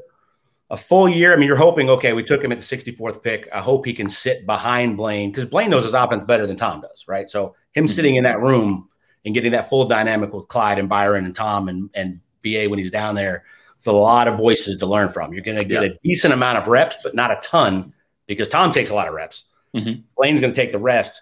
[0.69, 1.33] a full year.
[1.33, 1.89] I mean, you're hoping.
[1.89, 3.47] Okay, we took him at the 64th pick.
[3.53, 6.79] I hope he can sit behind Blaine because Blaine knows his offense better than Tom
[6.81, 7.29] does, right?
[7.29, 7.93] So him Mm-hmm.
[7.93, 8.89] sitting in that room
[9.25, 12.77] and getting that full dynamic with Clyde and Byron and Tom and and Ba when
[12.79, 13.45] he's down there,
[13.77, 15.33] it's a lot of voices to learn from.
[15.33, 15.89] You're going to get Yeah.
[15.89, 17.93] a decent amount of reps, but not a ton
[18.27, 19.45] because Tom takes a lot of reps.
[19.75, 20.03] Mhm.
[20.17, 21.21] Blaine's going to take the rest.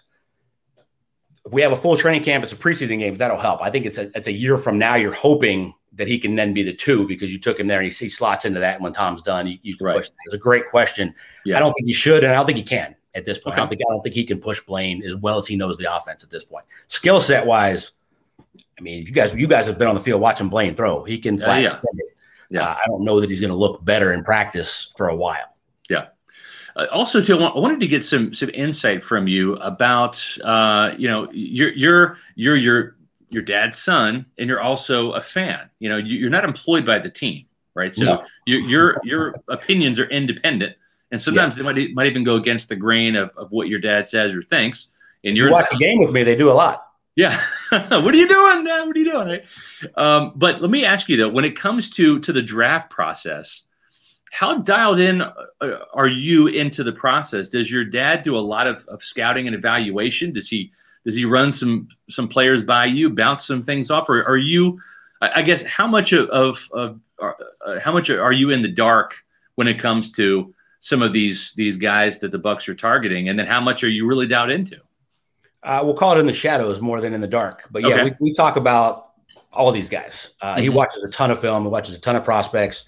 [1.44, 3.16] If we have a full training camp, it's a preseason game.
[3.16, 3.62] That'll help.
[3.62, 4.94] I think it's a it's a year from now.
[4.96, 7.92] You're hoping that he can then be the two because you took him there and
[7.92, 8.76] he, he slots into that.
[8.76, 9.96] And when Tom's done, you, you can Right.
[9.96, 10.08] push.
[10.26, 11.14] It's a great question.
[11.44, 11.56] Yeah.
[11.56, 13.54] I don't think he should, and I don't think he can at this point.
[13.54, 15.76] I don't think I don't think he can push Blaine as well as he knows
[15.76, 16.64] the offense at this point.
[16.88, 17.92] Skill set wise,
[18.78, 21.04] I mean, you guys you guys have been on the field watching Blaine throw.
[21.04, 21.80] He can flat yeah.
[22.50, 22.68] Yeah.
[22.68, 25.46] Uh, I don't know that he's going to look better in practice for a while.
[26.76, 31.08] Uh, also, too, I wanted to get some some insight from you about uh, you
[31.08, 32.96] know you're you're you're your
[33.30, 35.70] your dad's son, and you're also a fan.
[35.78, 37.94] You know, you, you're not employed by the team, right?
[37.94, 38.24] So No.
[38.46, 40.76] your your your opinions are independent,
[41.12, 44.08] and sometimes they might might even go against the grain of, of what your dad
[44.08, 44.88] says or thinks.
[45.22, 46.86] And you're you watch the game with me, they do a lot.
[47.14, 47.40] yeah.
[47.70, 48.64] what are you doing?
[48.64, 48.86] Dad?
[48.86, 49.28] What are you doing?
[49.28, 49.46] Right?
[49.96, 53.62] Um, but let me ask you though, when it comes to to the draft process,
[54.32, 55.34] how dialed in uh,
[55.92, 57.50] are you into the process?
[57.50, 60.32] Does your dad do a lot of, of scouting and evaluation?
[60.32, 60.72] Does he
[61.04, 64.80] does he run some some players by you, bounce some things off, or are you?
[65.20, 67.32] I I guess how much of, of, of uh,
[67.66, 69.22] uh, how much are you in the dark
[69.56, 73.38] when it comes to some of these these guys that the Bucks are targeting, and
[73.38, 74.76] then how much are you really dialed into?
[75.62, 77.68] Uh, we'll call it in the shadows more than in the dark.
[77.70, 78.04] But yeah, Okay.
[78.20, 79.10] we, we talk about
[79.52, 80.30] all these guys.
[80.40, 80.74] Uh, He Mhm.
[80.74, 81.62] watches a ton of film.
[81.62, 82.84] He watches a ton of prospects.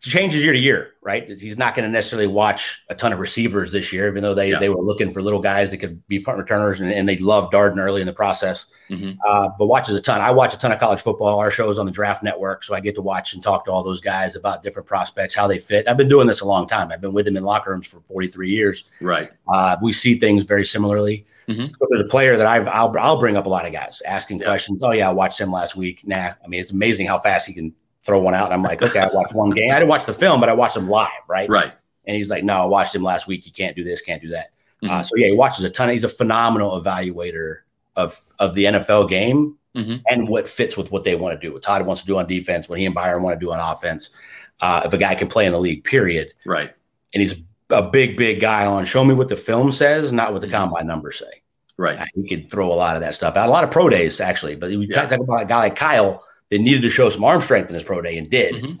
[0.00, 1.28] Changes year to year, right?
[1.40, 4.50] He's not going to necessarily watch a ton of receivers this year, even though they,
[4.50, 4.58] Yeah.
[4.58, 7.52] they were looking for little guys that could be punt returners and, and they loved
[7.52, 8.66] Darden early in the process.
[8.90, 9.16] Mhm.
[9.26, 10.20] Uh, but watches a ton.
[10.20, 11.38] I watch a ton of college football.
[11.40, 13.82] Our show's on the Draft Network, so I get to watch and talk to all
[13.82, 15.88] those guys about different prospects, how they fit.
[15.88, 16.92] I've been doing this a long time.
[16.92, 18.84] I've been with them in locker rooms for 43 years.
[19.00, 19.30] Right.
[19.52, 21.24] Uh, we see things very similarly.
[21.48, 21.68] Mhm.
[21.70, 24.38] So there's a player that I've I'll, I'll bring up a lot of guys asking
[24.38, 24.46] Yeah.
[24.46, 24.80] questions.
[24.84, 26.02] Oh yeah, I watched him last week.
[26.06, 27.74] Nah, I mean it's amazing how fast he can
[28.06, 28.46] throw one out.
[28.46, 29.70] And I'm like, okay, I watched one game.
[29.70, 31.48] I didn't watch the film, but I watched him live, right?
[31.50, 31.72] Right.
[32.06, 33.44] And he's like, no, I watched him last week.
[33.46, 34.50] You can't do this, can't do that.
[34.82, 35.04] Uh, Mhm.
[35.04, 35.88] so yeah, he watches a ton.
[35.88, 37.58] He's a phenomenal evaluator
[37.96, 40.02] of of the NFL game Mhm.
[40.08, 41.52] and what fits with what they want to do.
[41.52, 43.58] What Todd wants to do on defense, what he and Byron want to do on
[43.58, 44.10] offense.
[44.60, 46.70] Uh, if a guy can play in the league, period Right.
[47.14, 47.34] and he's
[47.70, 50.52] a big, big guy on show me what the film says, not what the Mhm.
[50.52, 51.42] combine numbers say.
[51.78, 51.98] Right.
[51.98, 53.48] Uh, He could throw a lot of that stuff out.
[53.48, 54.54] A lot of pro days, actually.
[54.56, 55.02] But we Yeah.
[55.06, 57.82] talk about a guy like Kyle that needed to show some arm strength in his
[57.84, 58.54] pro day and did.
[58.62, 58.78] Mhm.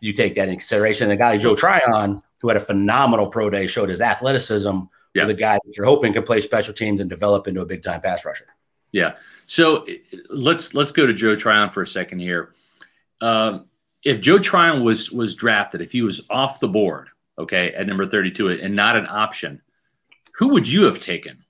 [0.00, 1.04] You take that in consideration.
[1.04, 4.78] And the guy Joe Tryon, who had a phenomenal pro day, showed his athleticism
[5.14, 5.26] Yeah.
[5.26, 8.00] a guy that you're hoping can play special teams and develop into a big time
[8.00, 8.46] pass rusher.
[8.92, 9.14] Yeah.
[9.46, 9.84] So
[10.30, 12.54] let's let's go to Joe Tryon for a second here.
[13.20, 13.66] Um,
[14.04, 17.08] if Joe Tryon was was drafted, if he was off the board,
[17.38, 19.60] okay, at number thirty two, and not an option,
[20.34, 21.44] who would you have taken?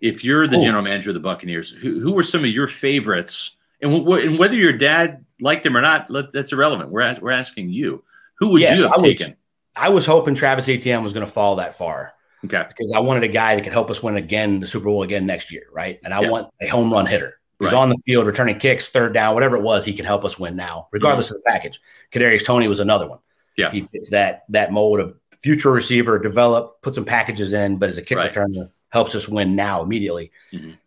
[0.00, 0.62] If you're the Oh.
[0.62, 3.52] general manager of the Buccaneers, who, who were some of your favorites,
[3.82, 6.90] and, and whether your dad liked him or not, let, that's irrelevant.
[6.90, 8.04] We're as, we're asking you,
[8.38, 9.36] who would Yes, you have I was- taken?
[9.76, 12.12] I was hoping Travis Etienne was going to fall that far
[12.44, 15.02] Okay, because I wanted a guy that could help us win again the Super Bowl
[15.02, 16.00] again next year, right?
[16.02, 16.30] And I Yeah.
[16.30, 17.38] want a home run hitter.
[17.60, 17.74] He's Right.
[17.74, 20.56] on the field, returning kicks, third down, whatever it was, he can help us win
[20.56, 21.80] now, regardless of the package.
[22.12, 23.18] Kadarius Toney was another one.
[23.18, 23.60] Mm-hmm.
[23.62, 23.70] Yeah.
[23.70, 27.98] he fits that that mold of future receiver, develop, put some packages in, but as
[27.98, 28.32] a kick Right.
[28.32, 30.30] returner, helps us win now immediately.
[30.52, 30.78] Mhm.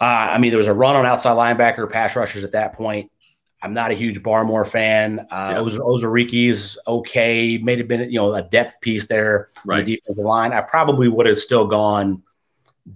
[0.00, 3.10] Uh, I mean, there was a run on outside linebacker, pass rushers at that point.
[3.62, 5.20] I'm not a huge Barmore fan.
[5.30, 5.60] Uh, Yeah.
[5.60, 9.84] Oz- Ozariki's okay, may have been you know a depth piece there Right.
[9.84, 10.52] the defensive line.
[10.52, 12.22] I probably would have still gone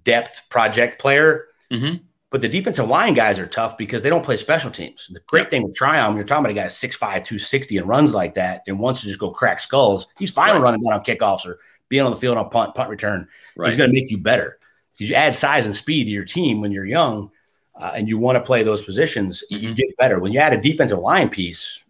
[0.04, 1.46] depth project player.
[1.72, 2.00] Mhm.
[2.30, 5.08] But the defensive line guys are tough because they don't play special teams.
[5.12, 5.50] The great Yep.
[5.50, 8.78] thing with Tryon, you're talking about a guy 6'5, 260 and runs like that and
[8.78, 10.60] wants to just go crack skulls, he's fine Right.
[10.60, 13.26] running down on kickoffs or being on the field on punt, punt return.
[13.56, 13.68] right.
[13.68, 14.59] He's going to make you better
[15.00, 17.30] because you add size and speed to your team when you're young
[17.74, 19.74] uh, and you want to play those positions, you Mhm.
[19.76, 20.18] get better.
[20.18, 21.82] When you add a defensive line piece,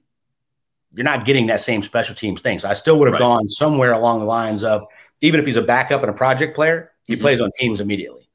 [0.95, 2.61] you're not getting that same special teams thing.
[2.61, 3.19] So I still would have Right.
[3.19, 4.87] gone somewhere along the lines of
[5.23, 7.21] even if he's a backup and a project player, he Mhm.
[7.21, 8.29] plays on teams immediately.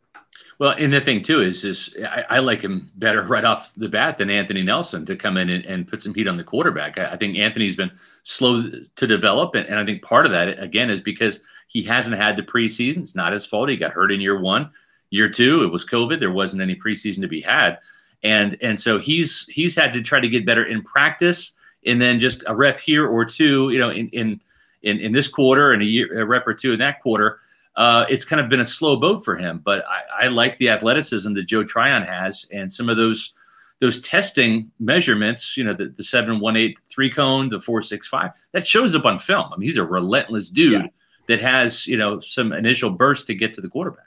[0.59, 3.88] Well, and the thing too is, is I, I like him better right off the
[3.88, 6.97] bat than Anthony Nelson to come in and, and put some heat on the quarterback.
[6.97, 7.91] I, I think Anthony's been
[8.23, 8.61] slow
[8.97, 12.38] to develop, and, and I think part of that again is because he hasn't had
[12.38, 12.97] the preseason.
[12.97, 13.70] It's not his fault.
[13.70, 14.72] He got hurt in year one,
[15.09, 15.63] year two.
[15.63, 16.20] It was COVID.
[16.20, 17.80] There wasn't any preseason to be had,
[18.24, 21.53] and and so he's he's had to try to get better in practice,
[21.86, 24.41] and then just a rep here or two, you know, in in
[24.84, 27.39] in, in this quarter and a year a rep or two in that quarter
[27.76, 29.61] uh, it's kind of been a slow boat for him.
[29.63, 33.34] But I, I like the athleticism that Joe Tryon has, and some of those
[33.82, 35.57] those testing measurements.
[35.57, 38.95] You know, the, the seven one eight three cone, the four six five, that shows
[38.95, 39.51] up on film.
[39.51, 40.88] I mean, he's a relentless dude Yeah.
[41.28, 44.05] That has you know some initial burst to get to the quarterback.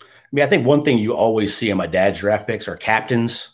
[0.00, 2.76] I mean, I think one thing you always see in my dad's draft picks are
[2.76, 3.50] captains.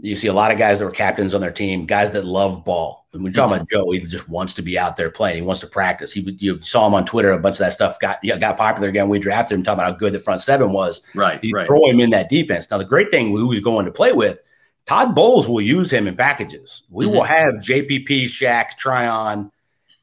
[0.00, 2.64] You see a lot of guys that were captains on their team, guys that love
[2.64, 3.06] ball.
[3.12, 5.36] And you're talking about Joe, he just wants to be out there playing.
[5.36, 6.12] He wants to practice.
[6.12, 7.32] He you saw him on Twitter.
[7.32, 9.08] A bunch of that stuff got yeah, got popular again.
[9.08, 11.02] We drafted him, talking about how good the front seven was.
[11.14, 12.70] Right, He's right, throw him in that defense.
[12.70, 14.40] Now, the great thing who he's going to play with,
[14.86, 16.82] Todd Bowles will use him in packages.
[16.90, 17.14] We mm-hmm.
[17.14, 19.50] will have JPP, Shaq, Tryon,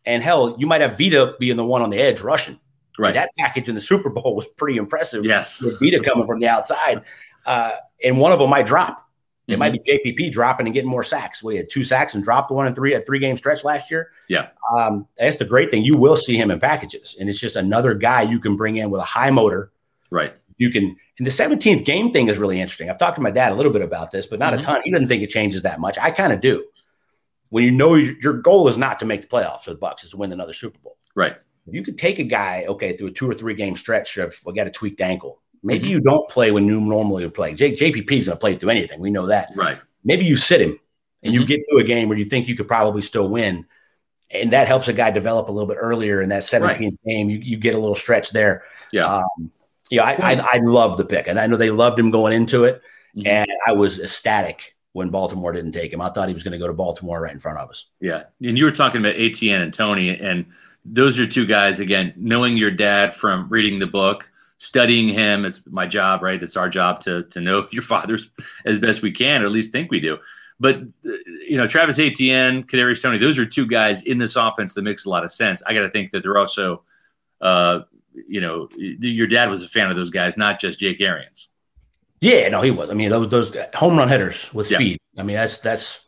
[0.06, 2.60] and hell, you might have Vita being the one on the edge rushing.
[3.00, 3.14] right.
[3.14, 6.48] That package in the Super Bowl was pretty impressive yes, with Vita coming from the
[6.48, 7.02] outside,
[7.46, 7.72] uh,
[8.04, 9.02] and one of them might drop.
[9.48, 11.44] It might be JPP dropping and getting more sacks.
[11.44, 14.10] We had two sacks and dropped one and three a three game stretch last year.
[14.28, 14.48] Yeah.
[14.76, 15.84] um, that's the great thing.
[15.86, 18.90] You will see him in packages, and it's just another guy you can bring in
[18.90, 19.72] with a high motor.
[20.10, 20.36] right.
[20.58, 20.96] You can.
[21.20, 22.90] And the 17th game thing is really interesting.
[22.90, 24.60] I've talked to my dad a little bit about this, but not Mhm.
[24.60, 24.82] a ton.
[24.86, 25.98] He doesn't think it changes that much.
[26.02, 26.64] I kind of do.
[27.50, 30.04] When you know your, your goal is not to make the playoffs for the Bucks,
[30.04, 30.98] is to win another Super Bowl.
[31.16, 31.36] Right.
[31.70, 34.52] You could take a guy, okay, through a two or three game stretch of I
[34.52, 35.42] got a tweaked ankle.
[35.64, 35.92] Maybe Mhm.
[35.92, 37.54] you don't play when you normally would play.
[37.56, 39.00] J- JPP's going to play through anything.
[39.00, 39.50] We know that.
[39.56, 39.78] Right.
[40.04, 40.80] Maybe you sit him
[41.24, 41.48] and you Mhm.
[41.48, 43.66] get through a game where you think you could probably still win.
[44.30, 47.30] And that helps a guy develop a little bit earlier in that 17th game.
[47.30, 48.64] You, you get a little stretch there.
[48.92, 49.06] Yeah.
[49.18, 49.52] Um,
[49.90, 51.28] yeah, I, I, I love the pick.
[51.28, 52.82] And I know they loved him going into it.
[53.18, 53.26] Mhm.
[53.28, 56.00] And I was ecstatic when Baltimore didn't take him.
[56.00, 57.88] I thought he was going to go to Baltimore right in front of us.
[58.00, 58.24] Yeah.
[58.42, 60.46] And you were talking about Etienne and Toney, and
[60.86, 65.44] those are two guys, again, knowing your dad from reading the book, studying him.
[65.44, 66.42] It's my job, right?
[66.42, 68.32] It's our job to, to know your fathers
[68.66, 70.18] as best we can, or at least think we do.
[70.62, 74.84] But, you know, Travis Etienne, Kadarius Toney, those are two guys in this offense that
[74.84, 75.62] makes a lot of sense.
[75.68, 76.84] I got to think that they're also,
[77.42, 77.80] uh,
[78.30, 81.50] you know, your dad was a fan of those guys, not just Jake Arians.
[82.26, 82.90] Yeah, no, he was.
[82.90, 84.78] I mean, those those home run hitters with Yeah.
[84.78, 84.98] speed.
[85.18, 86.00] I mean, that's that's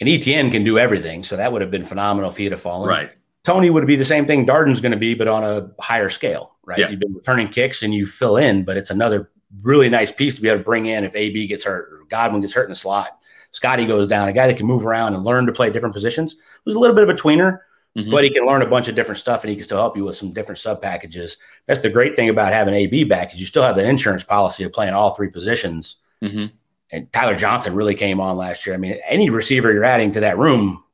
[0.00, 2.88] and Etienne can do everything, so that would have been phenomenal if he had fallen.
[2.88, 3.10] Right.
[3.44, 6.56] Toney would be the same thing Darden's going to be, but on a higher scale,
[6.64, 6.78] right?
[6.78, 6.88] Yeah.
[6.88, 9.30] You've been returning kicks and you fill in, but it's another
[9.62, 12.40] really nice piece to be able to bring in if AB gets hurt or Godwin
[12.40, 13.18] gets hurt in the slot.
[13.50, 16.36] Scotty goes down, a guy that can move around and learn to play different positions.
[16.64, 17.58] Was a little bit of a tweener,
[17.98, 18.10] Mhm.
[18.12, 20.04] but he can learn a bunch of different stuff and he can still help you
[20.04, 21.36] with some different sub packages.
[21.66, 24.62] That's the great thing about having AB back is you still have the insurance policy
[24.62, 25.96] of playing all three positions.
[26.22, 26.52] Mhm.
[26.92, 28.74] And Tyler Johnson really came on last year.
[28.74, 30.84] I mean, any receiver you're adding to that room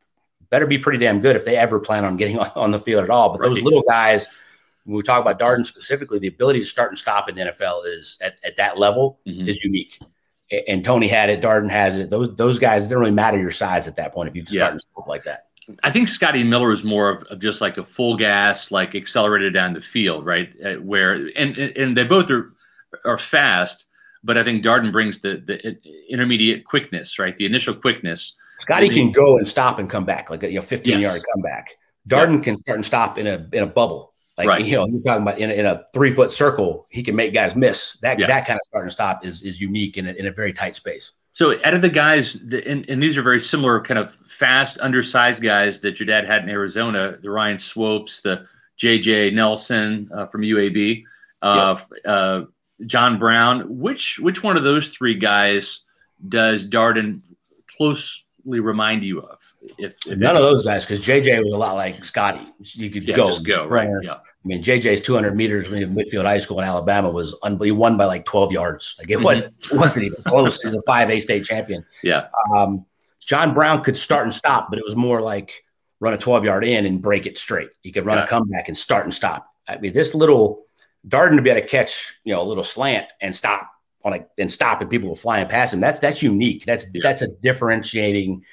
[0.48, 3.04] better be pretty damn good if they ever plan on getting on, on the field
[3.04, 3.30] at all.
[3.30, 4.26] But those little guys,
[4.84, 7.82] when we talk about Darden specifically, the ability to start and stop in the NFL
[7.86, 9.46] is at, at that level Mhm.
[9.48, 9.98] is unique.
[10.68, 12.08] And Toney had it, Darden has it.
[12.08, 14.54] Those those guys it doesn't really matter your size at that point if you can
[14.54, 14.60] Yeah.
[14.60, 15.45] start and stop like that.
[15.82, 19.52] I think Scotty Miller is more of, of just like a full gas, like accelerated
[19.52, 20.48] down the field, right?
[20.64, 22.52] Uh, where and and they both are
[23.04, 23.86] are fast,
[24.22, 25.76] but I think Darden brings the the
[26.08, 27.36] intermediate quickness, right?
[27.36, 28.34] The initial quickness.
[28.60, 31.02] Scotty can go and stop and come back, like a you know, 15 Yes.
[31.02, 31.74] yard comeback.
[32.08, 34.12] Darden can start and stop in a in a bubble.
[34.38, 34.64] Like Right.
[34.64, 37.34] you know, you're talking about in a, in a three foot circle, he can make
[37.34, 37.94] guys miss.
[38.02, 38.26] That Yeah.
[38.28, 40.74] that kind of start and stop is is unique in a, in a very tight
[40.76, 41.12] space.
[41.36, 45.42] So out of the guys, and, and these are very similar, kind of fast, undersized
[45.42, 48.46] guys that your dad had in Arizona, the Ryan Swopes, the
[48.78, 51.04] JJ Nelson uh, from UAB,
[51.42, 52.44] uh, uh,
[52.86, 53.78] John Brown.
[53.78, 55.80] Which which one of those three guys
[56.26, 57.20] does Darden
[57.76, 59.38] closely remind you of?
[59.76, 62.46] If, if None of those guys, because JJ was a lot like Scotty.
[62.60, 63.90] You could yeah, go, just go right.
[64.02, 67.64] Yeah, I mean, JJ's 200 meters in midfield high school in Alabama was unbelievable.
[67.64, 68.94] He won by like 12 yards.
[68.96, 70.60] Like it wasn't, it wasn't even close.
[70.60, 71.84] He was a 5A state champion.
[72.04, 72.86] yeah, Um,
[73.20, 75.64] John Brown could start and stop, but it was more like
[75.98, 77.70] run a 12 yard in and break it straight.
[77.80, 79.52] He could run Got a comeback and start and stop.
[79.66, 80.62] I mean, this little
[81.08, 83.68] Darden to be able to catch, you know, a little slant and stop
[84.04, 85.80] on a and stop and people were flying past him.
[85.80, 86.64] That's that's unique.
[86.66, 87.00] That's Yeah.
[87.02, 88.44] that's a differentiating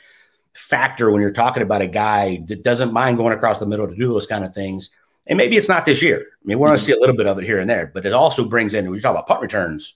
[0.54, 3.96] factor when you're talking about a guy that doesn't mind going across the middle to
[3.96, 4.90] do those kind of things.
[5.28, 6.20] And maybe it's not this year.
[6.20, 8.06] I mean, we're going to see a little bit of it here and there, but
[8.06, 9.96] it also brings in, we talk about punt returns,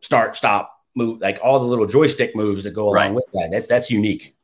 [0.00, 3.14] start, stop, move, like all the little joystick moves that go along Right.
[3.14, 3.50] with that.
[3.52, 3.68] that.
[3.68, 4.34] That's unique.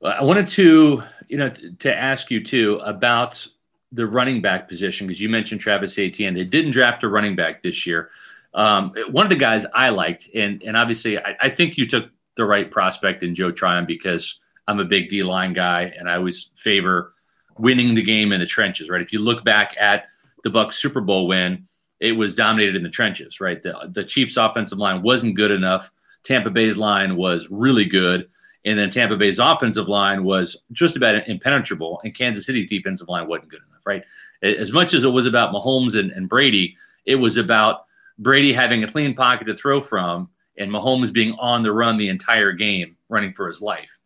[0.00, 3.46] Well, I wanted to, you know, t- to ask you too about
[3.92, 6.34] the running back position because you mentioned Travis Etienne.
[6.34, 8.10] They didn't draft a running back this year.
[8.52, 12.10] Um, one of the guys I liked, and and obviously I, I think you took
[12.36, 16.16] the right prospect in Joe Tryon because I'm a big D line guy and I
[16.16, 17.13] always favor
[17.58, 18.88] winning the game in the trenches.
[18.88, 19.02] Right?
[19.02, 20.06] If you look back at
[20.42, 21.66] the Bucks Super Bowl win,
[22.00, 23.40] it was dominated in the trenches.
[23.40, 23.62] Right?
[23.62, 25.90] The the Chiefs offensive line wasn't good enough.
[26.24, 28.28] Tampa Bay's line was really good.
[28.64, 33.28] And then Tampa Bay's offensive line was just about impenetrable, and Kansas City's defensive line
[33.28, 34.02] wasn't good enough, right?
[34.42, 37.84] As much as it was about Mahomes and, and Brady, it was about
[38.18, 42.08] Brady having a clean pocket to throw from and Mahomes being on the run the
[42.08, 43.98] entire game, running for his life.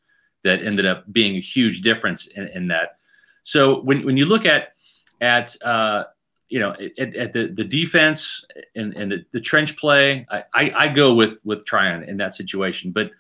[0.45, 2.98] That ended up being a huge difference in, in that.
[3.43, 4.75] So when, when you look at
[5.21, 6.05] at uh,
[6.49, 10.73] you know at, at the, the defense and, and the, the trench play, I, I,
[10.77, 13.11] I go with with Tryon in that situation, but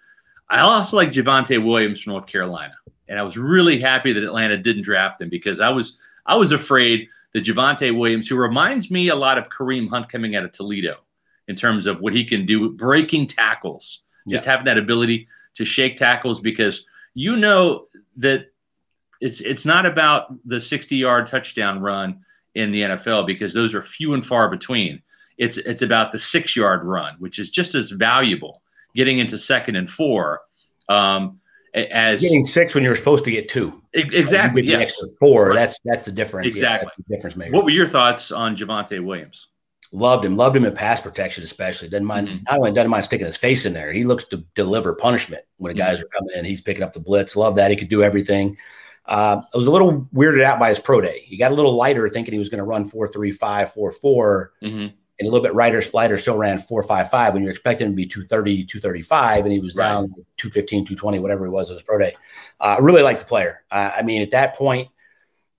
[0.51, 2.75] I also like Javonte Williams from North Carolina,
[3.09, 6.53] and I was really happy that Atlanta didn't draft him because I was I was
[6.53, 10.53] afraid that Javonte Williams, who reminds me a lot of Kareem Hunt coming out of
[10.53, 10.97] Toledo
[11.47, 15.97] in terms of what he can do, breaking tackles, just having that ability to shake
[15.97, 18.53] tackles, because you know that
[19.21, 22.21] it's it's not about the 60 yard touchdown run
[22.55, 25.03] in the NFL because those are few and far between.
[25.39, 28.63] It's it's about the six yard run, which is just as valuable
[28.95, 30.41] getting into second and four
[30.89, 31.39] um,
[31.75, 33.83] as Getting six when you're supposed to get two.
[33.93, 34.63] Exactly.
[34.65, 34.83] You Yes.
[34.83, 35.49] extra four.
[35.49, 35.55] Right.
[35.55, 36.47] That's that's the difference.
[36.49, 36.87] Exactly.
[36.89, 37.53] that's the difference maker.
[37.53, 39.49] What were your thoughts on Javonte Williams?
[39.93, 40.37] Loved him.
[40.37, 41.89] Loved him in pass protection, especially.
[41.89, 42.29] Doesn't mind.
[42.29, 42.45] Mhm.
[42.49, 43.93] Not only doesn't mind sticking his face in there.
[43.93, 45.91] He looks to deliver punishment when the Mm-hmm.
[45.93, 46.45] guys are coming in.
[46.45, 47.37] He's picking up the blitz.
[47.37, 47.71] Love that.
[47.71, 48.57] He could do everything.
[49.09, 51.23] Uh, I was a little weirded out by his pro day.
[51.25, 53.91] He got a little lighter, thinking he was going to run four three five four
[53.91, 54.77] four, Mm-hmm.
[54.79, 55.83] and a little bit lighter.
[55.95, 59.53] Lighter still ran four five five when you're expecting him to be 230, 235, and
[59.53, 59.85] he was Right.
[59.89, 62.15] down 215, 220, whatever he was at his pro day.
[62.61, 63.63] Uh, I really like the player.
[63.71, 64.89] Uh, I mean, at that point,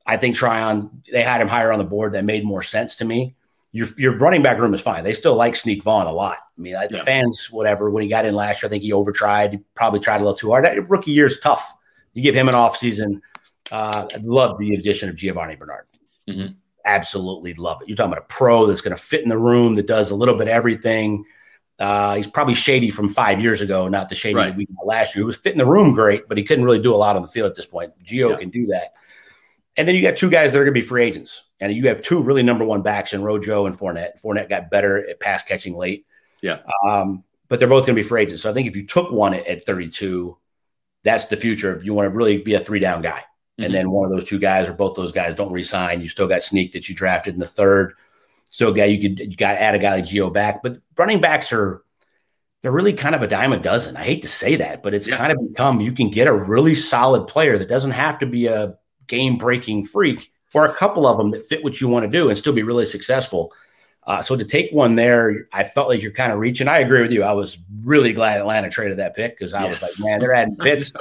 [0.06, 2.14] I think Tryon, they had him higher on the board.
[2.14, 3.36] That made more sense to me.
[3.72, 5.04] Your, your running back room is fine.
[5.04, 6.38] They still like Sneak Vaughn a lot.
[6.58, 8.92] I mean, like, the fans, whatever, when he got in last year, I think he
[8.92, 9.52] overtried.
[9.52, 10.66] He probably tried a little too hard.
[10.66, 11.76] That rookie year is tough.
[12.14, 13.22] You give him an offseason.
[13.72, 15.86] Uh, I love the addition of Giovani Bernard.
[16.28, 16.56] Mhm.
[16.86, 17.88] Absolutely love it.
[17.88, 20.16] You're talking about a pro that's going to fit in the room, that does a
[20.16, 21.26] little bit of everything.
[21.78, 24.48] Uh, he's probably shady from five years ago, not the shady Right.
[24.48, 25.24] that we got last year.
[25.24, 27.28] He was fitting the room great, but he couldn't really do a lot on the
[27.28, 27.92] field at this point.
[28.04, 28.38] Gio Yeah.
[28.38, 28.94] can do that.
[29.78, 31.88] And then you got two guys that are going to be free agents, and you
[31.88, 34.22] have two really number one backs in Rojo and Fournette.
[34.22, 36.06] Fournette got better at pass catching late.
[36.42, 36.60] Yeah.
[36.86, 38.42] Um, but they're both going to be free agents.
[38.42, 40.38] So I think if you took one at, at 32,
[41.04, 41.78] that's the future.
[41.78, 43.24] If you want to really be a three down guy.
[43.60, 43.66] Mhm.
[43.66, 46.02] And then one of those two guys or both those guys don't resign.
[46.02, 47.94] You still got Sneak that you drafted in the third.
[48.46, 51.52] Still got you could you got add a guy like Gio back, but running backs
[51.54, 51.82] are
[52.62, 53.96] they're really kind of a dime a dozen.
[53.96, 55.16] I hate to say that, but it's Yeah.
[55.18, 58.48] kind of become you can get a really solid player that doesn't have to be
[58.48, 58.76] a
[59.08, 62.28] game breaking freak or a couple of them that fit what you want to do
[62.30, 63.54] and still be really successful.
[64.10, 66.68] Uh, so to take one there, I felt like you're kind of reaching.
[66.68, 67.22] I agree with you.
[67.22, 70.56] I was really glad Atlanta traded that pick because I was like, man, they're adding
[70.60, 70.92] Pitts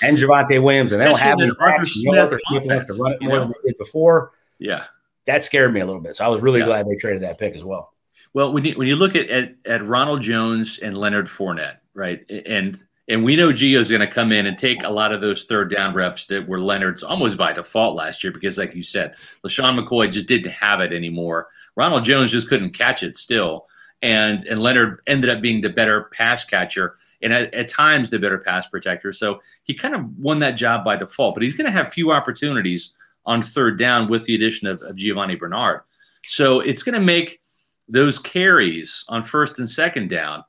[0.00, 1.94] and Javonte Williams, and they don't have any Arthur backs.
[1.96, 3.54] You know, Smith Arthur Smith wants to run it more you than know?
[3.62, 4.32] they did before.
[4.58, 4.84] yeah.
[5.26, 6.16] That scared me a little bit.
[6.16, 6.66] So I was really Yeah.
[6.66, 7.92] glad they traded that pick as well.
[8.32, 12.20] Well, when you when you look at, at at Ronald Jones and Leonard Fournette, right,
[12.30, 15.44] and and we know Gio's going to come in and take a lot of those
[15.44, 19.14] third down reps that were Leonard's almost by default last year because, like you said,
[19.44, 21.48] LeSean McCoy just didn't have it anymore.
[21.76, 23.66] Ronald Jones just couldn't catch it still,
[24.02, 28.18] and and Leonard ended up being the better pass catcher and at, at times the
[28.18, 29.12] better pass protector.
[29.12, 31.34] So he kind of won that job by default.
[31.34, 34.96] But he's going to have few opportunities on third down with the addition of, of
[34.96, 35.80] Giovani Bernard.
[36.24, 37.40] So it's going to make
[37.88, 40.44] those carries on first and second down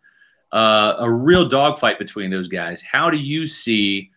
[0.51, 2.81] uh, a real dogfight between those guys.
[2.81, 4.11] How do you see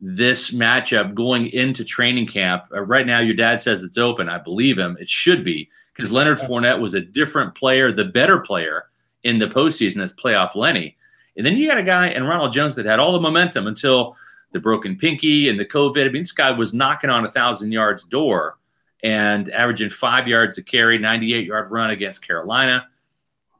[0.00, 2.64] this matchup going into training camp?
[2.74, 4.28] Uh, right now, your dad says it's open.
[4.28, 4.96] I believe him.
[5.00, 8.86] It should be because Leonard Fournette was a different player, the better player
[9.24, 10.96] in the postseason as playoff Lenny.
[11.36, 14.16] And then you got a guy in Ronald Jones that had all the momentum until
[14.52, 16.06] the broken pinky and the COVID.
[16.06, 18.58] I mean, this guy was knocking on a thousand yards door
[19.02, 22.86] and averaging five yards a carry, 98 yard run against Carolina.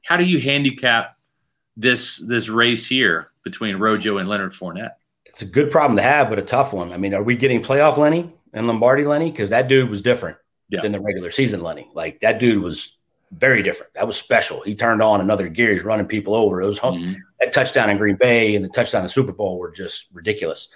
[0.05, 1.17] How do you handicap
[1.77, 4.93] this this race here between Rojo and Leonard Fournette?
[5.25, 6.93] It's a good problem to have, but a tough one.
[6.93, 9.31] I mean, are we getting playoff Lenny and Lombardi Lenny?
[9.31, 10.37] Because that dude was different
[10.73, 10.81] Yeah.
[10.81, 11.89] than the regular season Lenny.
[11.95, 12.97] Like that dude was
[13.33, 13.93] very different.
[13.95, 14.61] That was special.
[14.63, 15.73] He turned on another gear.
[15.73, 16.61] He's running people over.
[16.63, 17.17] It was Mhm.
[17.41, 20.69] that touchdown in Green Bay and the touchdown in the Super Bowl were just ridiculous.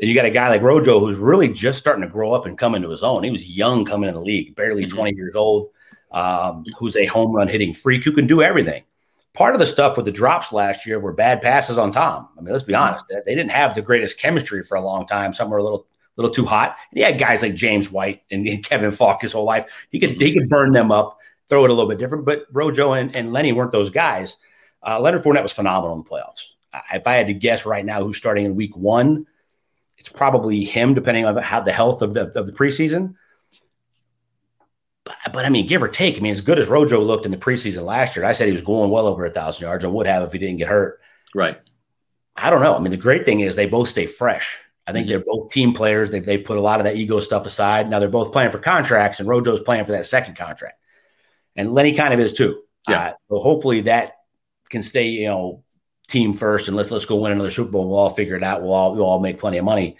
[0.00, 2.58] And you got a guy like Rojo who's really just starting to grow up and
[2.58, 3.22] come into his own.
[3.22, 4.90] He was young coming in the league, barely Mhm.
[4.90, 5.70] 20 years old,
[6.12, 8.82] um, who's a home run hitting freak who can do everything.
[9.32, 12.28] Part of the stuff with the drops last year were bad passes on Tom.
[12.38, 12.80] I mean, let's be Mhm.
[12.80, 13.06] honest.
[13.24, 15.32] They didn't have the greatest chemistry for a long time.
[15.34, 16.76] Some were a little little too hot.
[16.90, 19.66] And he had guys like James White and, and Kevin Faulk his whole life.
[19.90, 22.24] He could he could burn them up, throw it a little bit different.
[22.24, 24.36] But Rojo and, and Lenny weren't those guys.
[24.86, 26.42] Uh, Leonard Fournette was phenomenal in the playoffs.
[26.72, 29.26] I- If I had to guess right now who's starting in week one,
[29.98, 33.14] it's probably him, depending on how the health of the of the preseason.
[35.04, 37.30] But, but I mean, give or take, I mean, as good as Rojo looked in
[37.30, 39.94] the preseason last year, I said he was going well over a thousand yards and
[39.94, 41.00] would have if he didn't get hurt.
[41.34, 41.58] Right.
[42.34, 42.74] I don't know.
[42.76, 44.58] I mean, the great thing is they both stay fresh.
[44.86, 45.10] I think Mhm.
[45.10, 46.10] they're both team players.
[46.10, 47.90] They've, they've put a lot of that ego stuff aside.
[47.90, 50.78] Now they're both playing for contracts, and Rojo's playing for that second contract.
[51.56, 52.62] And Lenny kind of is too.
[52.88, 53.00] Yeah.
[53.08, 54.12] Uh, so hopefully that
[54.70, 55.64] can stay, you know,
[56.08, 57.88] team first, and let's let's go win another Super Bowl.
[57.88, 58.62] We'll all figure it out.
[58.62, 59.96] We'll all we'll all make plenty of money.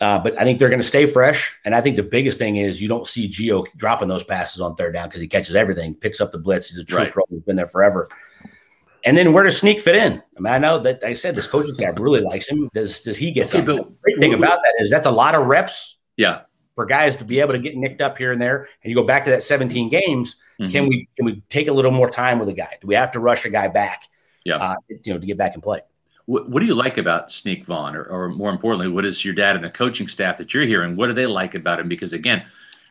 [0.00, 1.54] Uh, but I think they're going to stay fresh.
[1.64, 4.74] And I think the biggest thing is you don't see Gio dropping those passes on
[4.74, 6.68] third down because he catches everything, picks up the blitz.
[6.68, 7.12] He's a true Right.
[7.12, 7.22] pro.
[7.30, 8.08] He's been there forever.
[9.04, 10.14] And then where does Sneak fit in?
[10.36, 12.68] I mean, I know that I said this coaching staff really likes him.
[12.74, 13.86] Does does he get Okay, but-
[14.18, 16.42] great thing about that is that's a lot of reps Yeah.
[16.74, 18.68] for guys to be able to get nicked up here and there.
[18.82, 20.36] And you go back to that 17 games.
[20.60, 20.70] Mhm.
[20.72, 22.76] Can we can we take a little more time with a guy?
[22.80, 24.04] Do we have to rush a guy back?
[24.44, 24.56] Yeah.
[24.56, 25.80] uh, you know, to get back and play.
[26.26, 29.34] What, what do you like about Sneak Vaughn, or, or more importantly, what is your
[29.34, 30.96] dad and the coaching staff that you're hearing?
[30.96, 31.88] What do they like about him?
[31.88, 32.44] Because again,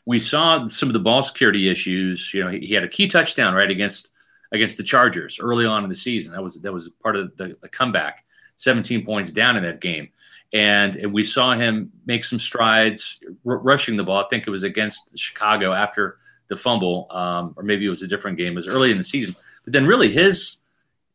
[0.05, 2.33] we saw some of the ball security issues.
[2.33, 4.09] You know, he, he had a key touchdown right against
[4.51, 6.33] against the Chargers early on in the season.
[6.33, 8.23] That was that was part of the, the comeback.
[8.57, 10.09] 17 points down in that game,
[10.53, 14.23] and, and we saw him make some strides r- rushing the ball.
[14.23, 18.07] I think it was against Chicago after the fumble, um, or maybe it was a
[18.07, 18.53] different game.
[18.53, 20.57] It was early in the season, but then really his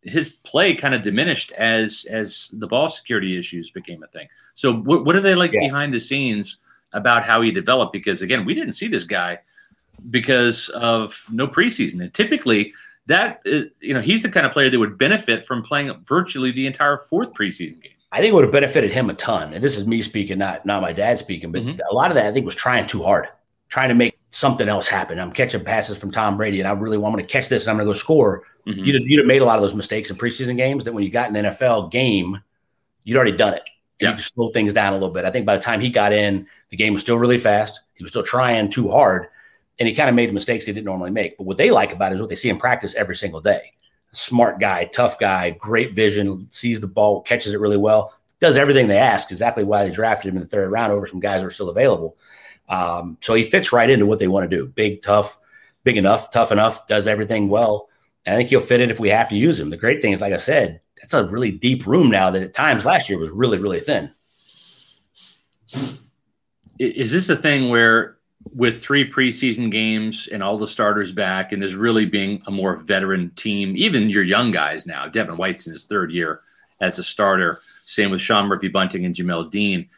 [0.03, 4.26] his play kind of diminished as as the ball security issues became a thing.
[4.55, 5.61] So what what are they like Yeah.
[5.61, 6.59] behind the scenes
[6.93, 7.93] about how he developed?
[7.93, 9.39] Because again, we didn't see this guy
[10.11, 12.72] because of no preseason, and typically
[13.07, 16.51] that uh, you know he's the kind of player that would benefit from playing virtually
[16.53, 17.93] the entire fourth preseason game.
[18.11, 19.52] I think it would have benefited him a ton.
[19.52, 21.78] And this is me speaking, not not my dad speaking, but Mhm.
[21.90, 23.28] a lot of that I think was trying too hard,
[23.68, 25.18] trying to make something else happen.
[25.18, 27.76] I'm catching passes from Tom Brady, and I really want to catch this, and I'm
[27.76, 28.42] going to go score.
[28.66, 28.84] Mhm.
[28.86, 31.04] You'd, have- you'd have made a lot of those mistakes in preseason games that when
[31.04, 32.42] you got an NFL game,
[33.04, 33.62] you'd already done it.
[34.00, 34.09] And Yeah.
[34.11, 35.24] You could slow things down a little bit.
[35.24, 37.80] I think by the time he got in, the game was still really fast.
[37.94, 39.28] He was still trying too hard,
[39.78, 41.36] and he kind of made mistakes he didn't normally make.
[41.36, 43.72] But what they like about it is what they see in practice every single day.
[44.12, 48.88] Smart guy, tough guy, great vision, sees the ball, catches it really well, does everything
[48.88, 49.30] they ask.
[49.30, 51.70] Exactly why they drafted him in the third round over some guys who are still
[51.70, 52.16] available.
[52.68, 54.66] Um, so he fits right into what they want to do.
[54.66, 55.38] Big, tough,
[55.84, 57.88] big enough, tough enough, does everything well.
[58.26, 59.70] And I think he'll fit in if we have to use him.
[59.70, 62.52] The great thing is, like I said, that's a really deep room now that at
[62.52, 64.12] times last year was really, really thin.
[66.78, 68.17] Is this a thing where
[68.55, 72.76] with three preseason games and all the starters back, and there's really being a more
[72.78, 76.41] veteran team, even your young guys now, Devin White's in his third year
[76.80, 77.61] as a starter.
[77.84, 79.89] Same with Sean Murphy Bunting and Jamel Dean.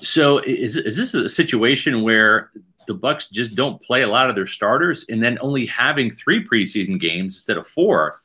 [0.00, 2.50] So is, is this a situation where
[2.86, 6.44] the Bucks just don't play a lot of their starters, and then only having three
[6.44, 8.22] preseason games instead of four?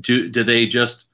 [0.00, 1.06] Do do they just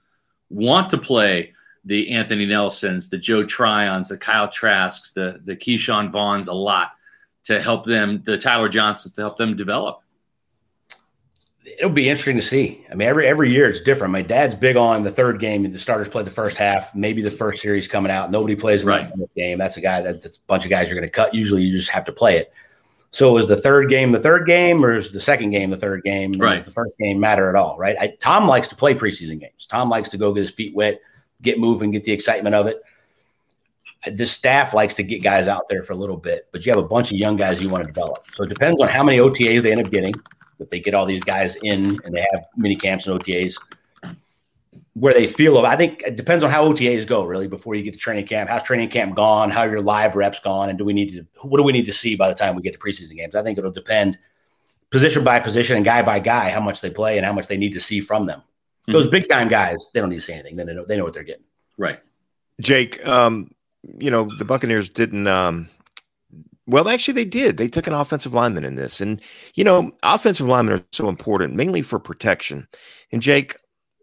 [0.50, 1.52] want to play
[1.84, 6.92] the Anthony Nelsons, the Joe Tryons, the Kyle Trasks, the the Ke'Shawn Vaughns a lot
[7.44, 10.00] to help them, the Tyler Johnsons to help them develop?
[11.78, 12.84] It'll be interesting to see.
[12.90, 14.12] I mean, every every year it's different.
[14.12, 15.70] My dad's big on the third game.
[15.72, 18.30] The starters play the first half, maybe the first series coming out.
[18.30, 19.02] Nobody plays in Right.
[19.02, 19.56] that game.
[19.58, 21.34] That's a guy that's a bunch of guys you're going to cut.
[21.34, 22.52] Usually, you just have to play it.
[23.12, 26.02] So, is the third game the third game, or is the second game the third
[26.04, 26.32] game?
[26.32, 26.56] Right.
[26.56, 27.78] Does the first game matter at all?
[27.78, 27.96] Right.
[27.98, 29.66] I, Tom likes to play preseason games.
[29.66, 31.00] Tom likes to go get his feet wet,
[31.40, 32.82] get moving, get the excitement of it.
[34.12, 36.82] The staff likes to get guys out there for a little bit, but you have
[36.82, 38.26] a bunch of young guys you want to develop.
[38.34, 40.14] So it depends on how many OTAs they end up getting.
[40.58, 43.56] If they get all these guys in and they have mini camps and OTAs,
[44.94, 45.58] where they feel.
[45.58, 48.26] of, I think it depends on how OTAs go really before you get to training
[48.26, 48.48] camp.
[48.48, 49.50] How's training camp gone?
[49.50, 50.68] How are your live reps gone?
[50.68, 51.26] And do we need to?
[51.46, 53.34] What do we need to see by the time we get to preseason games?
[53.34, 54.18] I think it'll depend
[54.90, 57.56] position by position and guy by guy how much they play and how much they
[57.56, 58.42] need to see from them.
[58.86, 60.56] Those big time guys, they don't need to see anything.
[60.56, 61.44] They know they know what they're getting.
[61.78, 61.98] Right.
[62.60, 63.50] Jake, um,
[63.98, 65.68] you know, the Buccaneers didn't um
[66.66, 67.58] well, actually they did.
[67.58, 69.00] They took an offensive lineman in this.
[69.00, 69.20] And
[69.54, 72.66] you know, offensive linemen are so important, mainly for protection.
[73.12, 73.56] And Jake,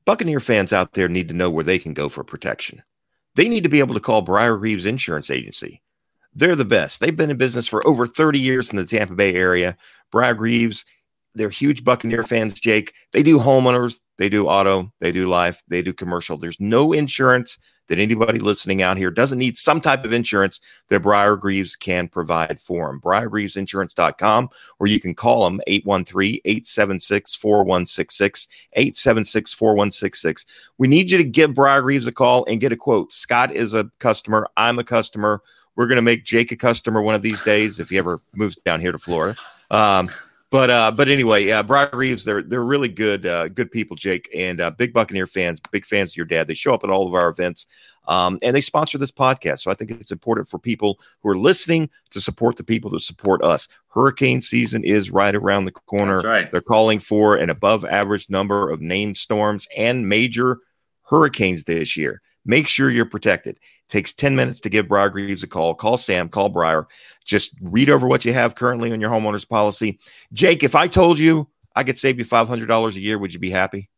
[0.05, 2.83] Buccaneer fans out there need to know where they can go for protection.
[3.35, 5.81] They need to be able to call Briar Greaves Insurance Agency.
[6.33, 6.99] They're the best.
[6.99, 9.77] They've been in business for over 30 years in the Tampa Bay area.
[10.11, 10.85] Briar Greaves,
[11.35, 12.93] they're huge Buccaneer fans, Jake.
[13.13, 16.37] They do homeowners, they do auto, they do life, they do commercial.
[16.37, 17.57] There's no insurance
[17.87, 22.07] that anybody listening out here doesn't need some type of insurance that Briar Greaves can
[22.07, 22.99] provide for them.
[23.01, 30.45] BriarGreavesInsurance.com, or you can call them 813-876-4166, 876-4166.
[30.77, 33.11] We need you to give Briar Greaves a call and get a quote.
[33.11, 34.47] Scott is a customer.
[34.55, 35.41] I'm a customer.
[35.75, 38.57] We're going to make Jake a customer one of these days if he ever moves
[38.57, 39.39] down here to Florida.
[39.69, 40.09] Um,
[40.51, 44.29] but uh, but anyway, uh, Briar Greaves, they're they're really good uh, good people, Jake,
[44.35, 46.45] and uh, big Buccaneer fans, big fans of your dad.
[46.45, 47.67] They show up at all of our events,
[48.09, 49.61] um, and they sponsor this podcast.
[49.61, 52.99] So I think it's important for people who are listening to support the people that
[52.99, 53.69] support us.
[53.87, 56.17] Hurricane season is right around the corner.
[56.17, 56.51] That's right.
[56.51, 60.59] They're calling for an above average number of named storms and major
[61.03, 62.21] hurricanes this year.
[62.43, 63.57] Make sure you're protected.
[63.91, 65.75] Takes 10 minutes to give Briar Greaves a call.
[65.75, 66.87] Call Sam, call Briar.
[67.25, 69.99] Just read over what you have currently on your homeowner's policy.
[70.33, 73.51] Jake, if I told you I could save you $500 a year, would you be
[73.51, 73.90] happy?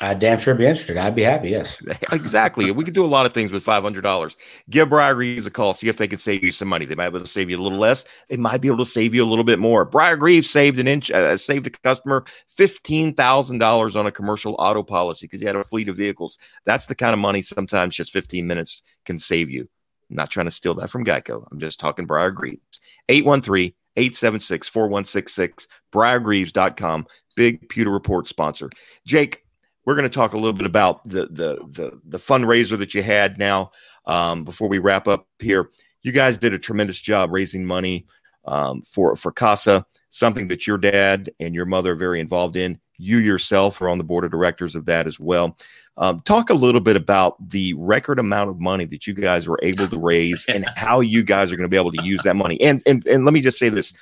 [0.00, 0.98] I'd damn sure be interested.
[0.98, 1.50] I'd be happy.
[1.50, 1.80] Yes.
[2.12, 2.70] exactly.
[2.70, 4.36] We could do a lot of things with $500.
[4.68, 5.72] Give Briar Greaves a call.
[5.72, 6.84] See if they can save you some money.
[6.84, 8.04] They might be able to save you a little less.
[8.28, 9.86] They might be able to save you a little bit more.
[9.86, 12.24] Briar Greaves saved an inch, uh, saved a customer
[12.58, 16.38] $15,000 on a commercial auto policy because he had a fleet of vehicles.
[16.66, 19.62] That's the kind of money sometimes just 15 minutes can save you.
[20.10, 21.46] I'm not trying to steal that from Geico.
[21.50, 22.80] I'm just talking Briar Greaves.
[23.08, 27.06] 813 876 4166, briargreaves.com.
[27.34, 28.68] Big Pewter Report sponsor.
[29.06, 29.45] Jake,
[29.86, 33.02] we're going to talk a little bit about the the the, the fundraiser that you
[33.02, 33.70] had now
[34.04, 35.70] um, before we wrap up here.
[36.02, 38.06] You guys did a tremendous job raising money
[38.44, 42.78] um, for for CASA, something that your dad and your mother are very involved in.
[42.98, 45.56] You yourself are on the board of directors of that as well.
[45.98, 49.58] Um, talk a little bit about the record amount of money that you guys were
[49.62, 52.36] able to raise and how you guys are going to be able to use that
[52.36, 52.60] money.
[52.60, 53.92] And and and let me just say this: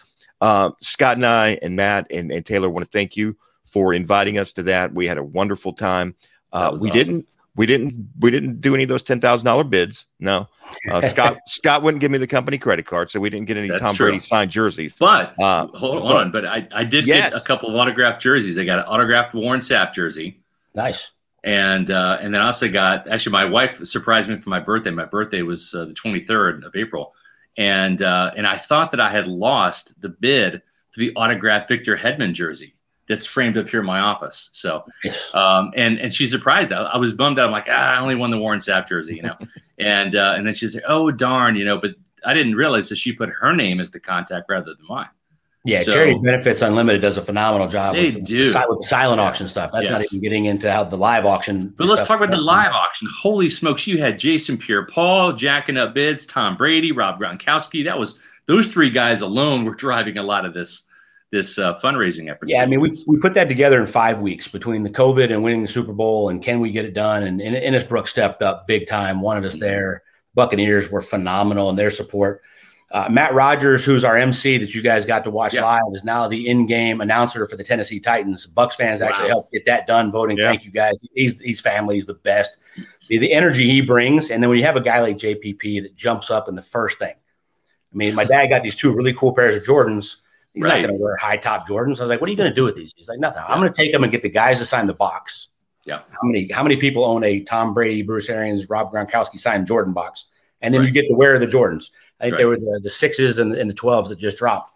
[0.41, 3.37] uh, Scott and I and Matt and, and Taylor want to thank you
[3.75, 4.95] for inviting us to that.
[4.95, 6.15] We had a wonderful time.
[6.53, 6.91] Uh, we awesome.
[6.91, 7.29] didn't.
[7.57, 7.93] We didn't.
[8.21, 10.07] We didn't do any of those ten thousand dollar bids.
[10.21, 10.49] No,
[10.91, 11.39] uh, Scott.
[11.47, 13.95] Scott wouldn't give me the company credit card, so we didn't get any That's Tom
[13.97, 14.07] true.
[14.07, 14.95] Brady signed jerseys.
[14.99, 17.33] But Uh, hold but- on, but I, I did Yes.
[17.35, 18.59] get a couple of autographed jerseys.
[18.59, 20.41] I got an autographed Warren Sapp jersey.
[20.75, 21.11] Nice.
[21.45, 24.91] and uh, and then I also got actually my wife surprised me for my birthday.
[24.91, 27.13] My birthday was uh, the 23rd of April,
[27.57, 31.97] and uh, and I thought that I had lost the bid for the autographed Victor
[31.97, 32.75] Hedman jersey
[33.09, 34.51] that's framed up here in my office.
[34.53, 34.85] So
[35.35, 36.73] um, and and she's surprised.
[36.73, 37.47] I, I was bummed out.
[37.47, 39.37] I'm like, ah, I only won the Warren Sapp jersey, you know.
[39.79, 41.79] and uh, and then she's like, oh darn, you know.
[41.79, 41.93] But
[42.25, 45.09] I didn't realize that she put her name as the contact rather than mine.
[45.65, 47.95] Yeah, So- Charity Benefits Unlimited does a phenomenal job.
[47.95, 48.39] They with the, do.
[48.41, 49.71] with the silent auction stuff.
[49.73, 51.73] That's not even getting into how the live auction.
[51.77, 53.09] But let's talk about the live auction.
[53.19, 57.83] Holy smokes, you had Jason Pierre Paul jacking up bids, Tom Brady, Rob Gronkowski.
[57.85, 60.83] That was those three guys alone were driving a lot of this
[61.35, 62.49] this uh, fundraising effort.
[62.49, 65.43] Yeah, I mean, we, we put that together in five weeks between the COVID and
[65.43, 67.25] winning the Super Bowl and can we get it done?
[67.25, 70.03] And, and Ennis Brooks stepped up big time, wanted us there.
[70.35, 72.43] Buccaneers were phenomenal in their support.
[72.93, 75.65] Uh, Matt Rogers, who's our MC that you guys got to watch Yeah.
[75.65, 78.47] live, is now the in-game announcer for the Tennessee Titans.
[78.47, 80.13] Bucks fans actually helped get that done.
[80.13, 80.47] Voting, Yeah.
[80.47, 81.03] thank you guys.
[81.15, 81.97] He's he's family.
[81.97, 82.59] He's the best.
[83.09, 85.97] The, the energy he brings, and then when you have a guy like JPP that
[85.97, 87.15] jumps up in the first thing.
[87.15, 90.17] I mean, my dad got these two really cool pairs of Jordans.
[90.55, 90.81] He's Right.
[90.81, 91.99] not going to wear high top Jordans.
[92.01, 93.43] I was like, "What are you going to do with these?" He's like, "Nothing.
[93.47, 95.49] I'm going to take them and get the guys to sign the box."
[95.85, 95.99] Yeah.
[96.11, 99.93] How many How many people own a Tom Brady, Bruce Arians, Rob Gronkowski signed Jordan
[99.93, 100.27] box?
[100.63, 101.91] And then you get to wear of the Jordans.
[102.21, 102.39] I think Right.
[102.39, 104.71] they were the, the sixes and, and the twelves that just dropped.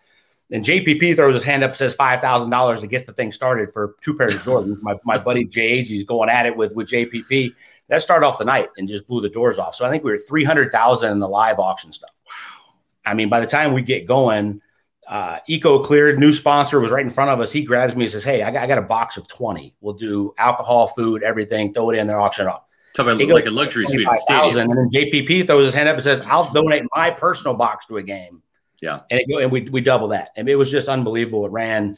[0.51, 3.70] And JPP throws his hand up, says five thousand dollars to get the thing started
[3.72, 4.83] for two pairs of Jordans.
[4.83, 7.53] my my buddy JH, he's going at it with with JPP.
[7.89, 9.74] That started off the night and just blew the doors off.
[9.76, 12.11] So I think we were three hundred thousand in the live auction stuff.
[12.26, 12.74] Wow.
[13.07, 14.61] I mean, by the time we get going,
[15.09, 17.50] uh, Eco Cleared, new sponsor, was right in front of us.
[17.50, 19.74] He grabs me and says, "Hey, I got, I got a box of twenty.
[19.80, 21.72] We'll do alcohol, food, everything.
[21.72, 24.20] Throw it in there, auction it off." Talk about like a luxury suite at the
[24.20, 24.70] stadium.
[24.70, 27.98] And then JPP throws his hand up and says, I'll donate my personal box to
[27.98, 28.42] a game.
[28.80, 29.00] Yeah.
[29.11, 30.30] And, it, and we, we double that.
[30.36, 31.46] And it was just unbelievable.
[31.46, 31.94] It ran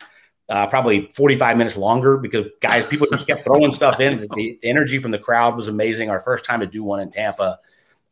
[0.51, 4.21] uh, probably 45 minutes longer because guys, people just kept throwing stuff in.
[4.21, 6.11] The, the energy from the crowd was amazing.
[6.11, 7.59] Our first time to do one in Tampa,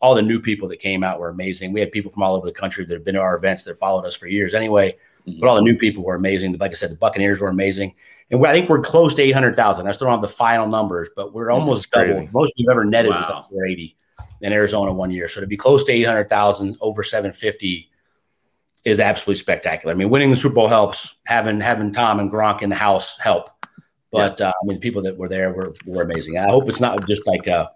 [0.00, 1.72] all the new people that came out were amazing.
[1.72, 3.78] We had people from all over the country that have been to our events that
[3.78, 4.96] followed us for years anyway.
[5.26, 5.40] Mhm.
[5.40, 6.56] But all the new people were amazing.
[6.58, 7.94] Like I said, the Buccaneers were amazing.
[8.30, 9.86] And I think we're close to 800,000.
[9.88, 12.18] I still don't have the final numbers, but we're almost That's double.
[12.20, 12.30] crazy.
[12.32, 13.36] Most we've ever netted was Wow.
[13.38, 13.96] at 480
[14.42, 15.28] in Arizona one year.
[15.28, 17.90] So to be close to 800,000 over 750
[18.84, 19.94] is absolutely spectacular.
[19.94, 21.14] I mean, winning the Super Bowl helps.
[21.24, 23.50] Having having Tom and Gronk in the house help.
[24.12, 26.38] But uh, I mean, people that were there were, were amazing.
[26.38, 27.68] I hope it's not just like uh,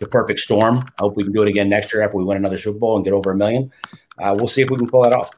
[0.00, 0.78] the perfect storm.
[0.98, 2.96] I hope we can do it again next year after we win another Super Bowl
[2.96, 3.70] and get over a million.
[4.18, 5.30] Uh, we'll see if we can pull that off.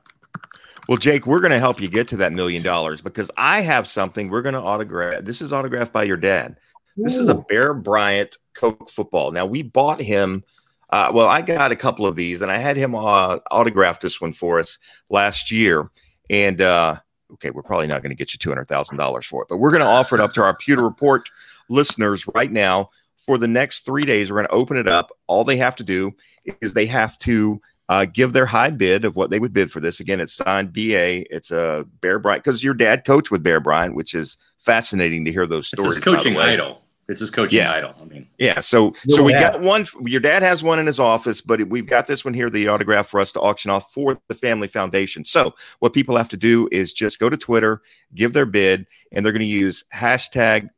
[0.89, 3.87] Well, Jake, we're going to help you get to that million dollars because I have
[3.87, 5.25] something we're going to autograph.
[5.25, 6.57] This is autographed by your dad.
[6.97, 9.31] This is a Bear Bryant Coke football.
[9.31, 10.45] Now we bought him.
[10.91, 14.21] Uh, well, I got a couple of these, and I had him uh, autograph this
[14.21, 15.91] one for us last year.
[16.29, 16.97] And uh,
[17.35, 19.57] okay, we're probably not going to get you two hundred thousand dollars for it, but
[19.57, 21.29] we're going to offer it up to our Pewter Report
[21.71, 22.91] listeners right now
[23.25, 24.31] for the next three days.
[24.31, 25.11] We're going to open it up.
[25.27, 26.13] All they have to do
[26.61, 29.81] is they have to uh, give their high bid of what they would bid for
[29.81, 30.01] this.
[30.01, 31.33] Again, it's signed BA.
[31.35, 35.33] It's a Bear Bryant because your dad coached with Bear Bryant, which is fascinating to
[35.33, 35.97] hear those It's stories.
[35.97, 36.79] his coaching idol.
[37.09, 37.73] It's his coaching Yeah.
[37.73, 37.95] idol.
[38.01, 39.51] I mean, Yeah, so Yeah, so we yeah.
[39.53, 39.85] got one.
[40.07, 43.09] Your dad has one in his office, but we've got this one here, the autograph
[43.09, 45.25] for us to auction off for the Family Foundation.
[45.25, 47.83] So what people have to do is just go to Twitter,
[48.15, 50.71] give their bid, and they're going to use hashtag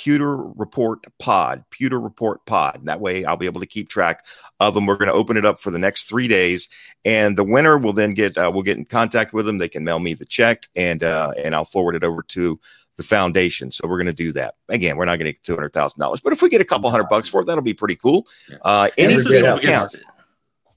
[0.00, 2.76] Pewter Report Pod, Pewter Report Pod.
[2.76, 4.24] And that way, I'll be able to keep track
[4.58, 4.86] of them.
[4.86, 6.70] We're going to open it up for the next three days,
[7.04, 9.58] and the winner will then get uh, we'll get in contact with them.
[9.58, 12.58] They can mail me the check, and uh, and I'll forward it over to
[12.96, 13.72] the foundation.
[13.72, 14.54] So we're going to do that.
[14.70, 16.64] Again, we're not going to get two hundred thousand dollars, but if we get a
[16.64, 18.26] couple hundred bucks for it, that'll be pretty cool.
[18.62, 20.00] Uh, And any this is bit counts.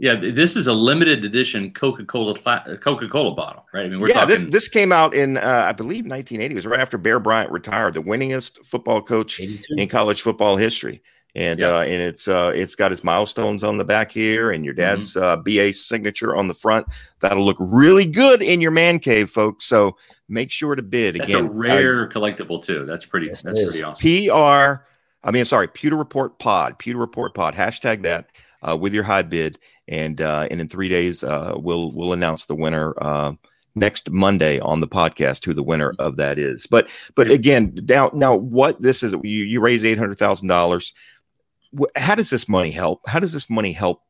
[0.03, 2.35] Yeah, this is a limited edition Coca Cola
[2.81, 3.85] Coca Cola bottle, right?
[3.85, 4.35] I mean, we're yeah, talking.
[4.35, 6.53] this this came out in uh, I believe 1980.
[6.53, 9.63] It was right after Bear Bryant retired, the winningest football coach 82.
[9.77, 11.01] in college football history.
[11.35, 11.77] And Yeah.
[11.77, 15.15] uh, and it's uh, it's got his milestones on the back here, and your dad's
[15.15, 16.85] uh, BA signature on the front.
[17.21, 19.63] That'll look really good in your man cave, folks.
[19.63, 19.95] So
[20.27, 21.45] make sure to bid that's again.
[21.45, 22.85] a rare collectible too.
[22.85, 23.27] That's pretty.
[23.27, 24.01] Yes, that's pretty awesome.
[24.01, 24.83] PR.
[25.23, 27.55] I mean, I'm sorry, Pewter Report Pod, Pewter Report Pod.
[27.55, 28.27] Hashtag that
[28.63, 32.45] uh, with your high bid, and uh, and in three days, uh, we'll we'll announce
[32.45, 33.33] the winner uh,
[33.75, 36.67] next Monday on the podcast who the winner of that is.
[36.67, 40.93] But but again, now now what this is, you you raise eight hundred thousand dollars.
[41.95, 43.01] How does this money help?
[43.07, 44.03] How does this money help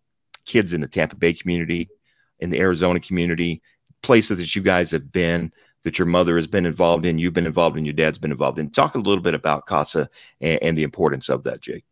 [0.45, 1.89] kids in the Tampa Bay community,
[2.39, 3.61] in the Arizona community,
[4.01, 5.53] places that you guys have been?
[5.83, 8.57] That your mother has been involved in, you've been involved in, your dad's been involved
[8.57, 8.69] in.
[8.69, 10.09] Talk a little bit about CASA
[10.39, 11.83] and, and the importance of that, Jake.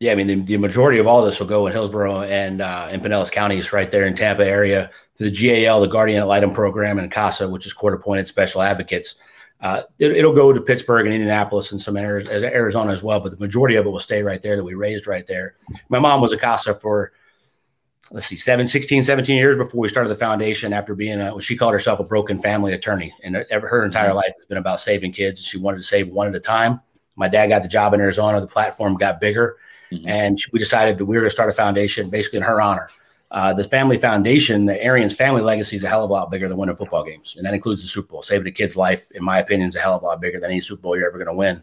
[0.00, 2.88] Yeah, I mean, the, the majority of all this will go in Hillsborough and uh,
[2.90, 6.54] in Pinellas counties, right there in Tampa area, to the GAL, the Guardian Ad Litem
[6.54, 9.16] program, and CASA, which is court appointed special advocates.
[9.60, 13.32] Uh, it, will go to Pittsburgh and Indianapolis and some Ari- Arizona as well, but
[13.32, 15.56] the majority of it will stay right there that we raised right there.
[15.90, 17.12] My mom was a CASA for,
[18.10, 21.58] let's see, seven, 16, 17 years before we started the foundation after being a, she
[21.58, 23.12] called herself a broken family attorney.
[23.22, 25.42] And ever, her entire life has been about saving kids.
[25.42, 26.80] She wanted to save one at a time.
[27.20, 28.40] My dad got the job in Arizona.
[28.40, 29.56] The platform got bigger
[29.92, 30.04] Mhm.
[30.06, 32.88] and we decided that we were going to start a foundation basically in her honor.
[33.32, 36.48] Uh, the family foundation, the Arians family legacy is a hell of a lot bigger
[36.48, 38.22] than winning football games, and that includes the Super Bowl.
[38.22, 40.50] Saving a kid's life, in my opinion, is a hell of a lot bigger than
[40.50, 41.62] any Super Bowl you're ever going to win.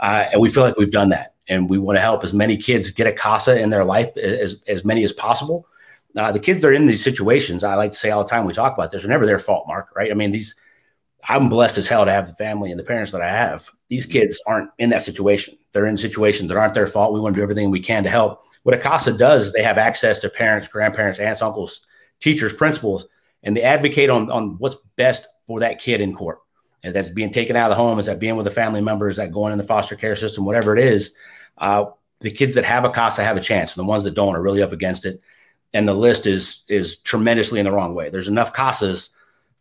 [0.00, 2.56] Uh, and we feel like we've done that, and we want to help as many
[2.56, 5.66] kids get a casa in their life as as many as possible.
[6.16, 8.44] Uh, the kids that are in these situations, I like to say all the time
[8.44, 9.88] we talk about this, are never their fault, Mark.
[9.94, 10.10] Right?
[10.10, 10.54] I mean, these
[11.28, 13.70] I'm blessed as hell to have the family and the parents that I have.
[13.88, 15.56] These kids aren't in that situation.
[15.72, 17.14] They're in situations that aren't their fault.
[17.14, 18.42] We want to do everything we can to help.
[18.62, 21.82] What Acasa does is they have access to parents, grandparents, aunts, uncles,
[22.20, 23.06] teachers, principals,
[23.42, 26.40] and they advocate on, on what's best for that kid in court.
[26.82, 29.08] And that's being taken out of the home, is that being with a family member,
[29.08, 31.14] is that going in the foster care system, whatever it is.
[31.56, 31.86] Uh,
[32.20, 34.42] the kids that have a CASA have a chance, and the ones that don't are
[34.42, 35.20] really up against it.
[35.72, 38.10] And the list is is tremendously in the wrong way.
[38.10, 39.08] There's enough CASAs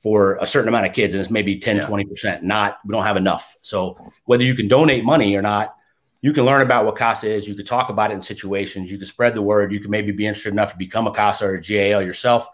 [0.03, 1.85] for a certain amount of kids, and it's maybe 10, Yeah.
[1.85, 2.43] 20%.
[2.43, 3.55] Not, we don't have enough.
[3.61, 5.73] So whether you can donate money or not,
[6.21, 7.47] you can learn about what CASA is.
[7.47, 8.91] You can talk about it in situations.
[8.91, 9.71] You can spread the word.
[9.71, 12.49] You can maybe be interested enough to become a CASA or a GAL yourself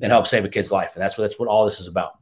[0.00, 0.94] and help save a kid's life.
[0.94, 2.18] And that's what that's what all this is about.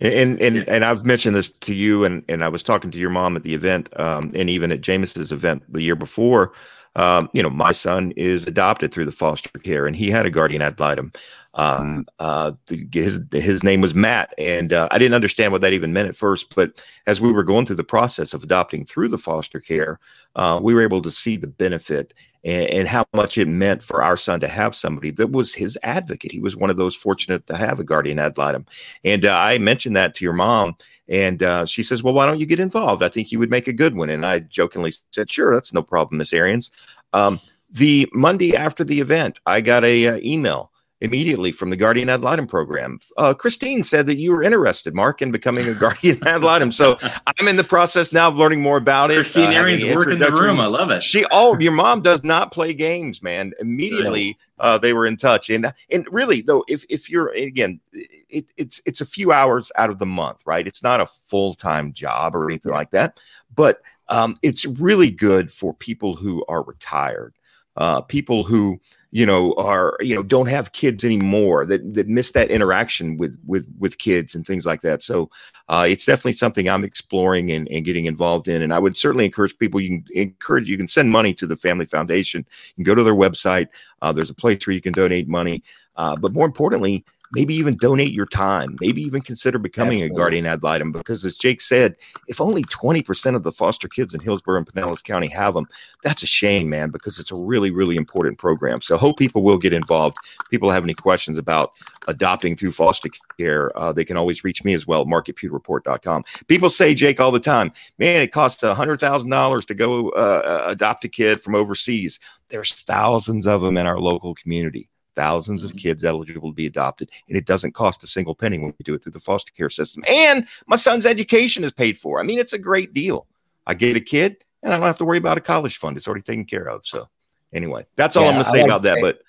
[0.00, 0.64] And and Yeah.
[0.66, 3.42] and I've mentioned this to you, and and I was talking to your mom at
[3.42, 6.52] the event, um, and even at James's event the year before.
[6.96, 10.30] Um, you know, my son is adopted through the foster care, and he had a
[10.30, 11.12] guardian ad litem.
[11.54, 15.72] Um, uh, the, his his name was Matt, and uh, I didn't understand what that
[15.72, 16.54] even meant at first.
[16.54, 20.00] But as we were going through the process of adopting through the foster care,
[20.36, 22.12] uh, we were able to see the benefit
[22.44, 25.78] and, and how much it meant for our son to have somebody that was his
[25.82, 26.32] advocate.
[26.32, 28.66] He was one of those fortunate to have a guardian ad litem.
[29.04, 30.76] And uh, I mentioned that to your mom,
[31.08, 33.02] and uh, she says, Well, why don't you get involved?
[33.02, 34.10] I think you would make a good one.
[34.10, 36.70] And I jokingly said, Sure, that's no problem, Miss Arians.
[37.12, 40.70] Um, the Monday after the event, I got a uh, email
[41.00, 43.00] immediately from the Guardian Ad Litem program.
[43.16, 46.70] Uh, Christine said that you were interested, Mark, in becoming a Guardian Ad Litem.
[46.72, 49.14] So I'm in the process now of learning more about it.
[49.14, 50.60] Christine uh, Arians working the room.
[50.60, 51.02] I love it.
[51.02, 53.52] She oh, your mom does not play games, man.
[53.60, 58.52] Immediately, uh, they were in touch, and and really though, if if you're again, it,
[58.56, 60.66] it's it's a few hours out of the month, right?
[60.66, 63.18] It's not a full time job or anything like that,
[63.54, 67.34] but um, it's really good for people who are retired,
[67.76, 68.80] uh, people who
[69.12, 73.38] you know are you know don't have kids anymore that that miss that interaction with
[73.46, 75.02] with with kids and things like that.
[75.02, 75.30] So
[75.68, 78.62] uh, it's definitely something i'm exploring and, and getting involved in.
[78.62, 81.56] And i would certainly encourage people you can encourage you can send money to the
[81.56, 82.44] family foundation.
[82.76, 83.68] You can go to their website.
[84.02, 85.62] Uh, there's a place where you can donate money.
[85.96, 90.14] Uh, but more importantly maybe even donate your time maybe even consider becoming Absolutely.
[90.14, 91.96] a guardian ad litem because as jake said
[92.28, 95.66] if only 20% of the foster kids in hillsborough and pinellas county have them
[96.02, 98.80] that's a shame, man, because it's a really, really important program.
[98.80, 100.16] So hope people will get involved.
[100.50, 101.72] People have any questions about
[102.08, 106.24] adopting through foster care, uh, they can always reach me as well, mark@pewterreport.com.
[106.48, 111.08] People say, Jake, all the time, man, it costs $100,000 to go uh, adopt a
[111.08, 112.18] kid from overseas.
[112.48, 114.88] There's thousands of them in our local community.
[115.20, 118.72] Thousands of kids eligible to be adopted, and it doesn't cost a single penny when
[118.78, 120.02] we do it through the foster care system.
[120.08, 122.20] And my son's education is paid for.
[122.20, 123.26] I mean, it's a great deal.
[123.66, 125.98] I get a kid, and I don't have to worry about a college fund.
[125.98, 126.86] It's already taken care of.
[126.86, 127.06] So,
[127.52, 128.98] anyway, that's all Yeah, I'm going to say like about to that.
[129.02, 129.20] But,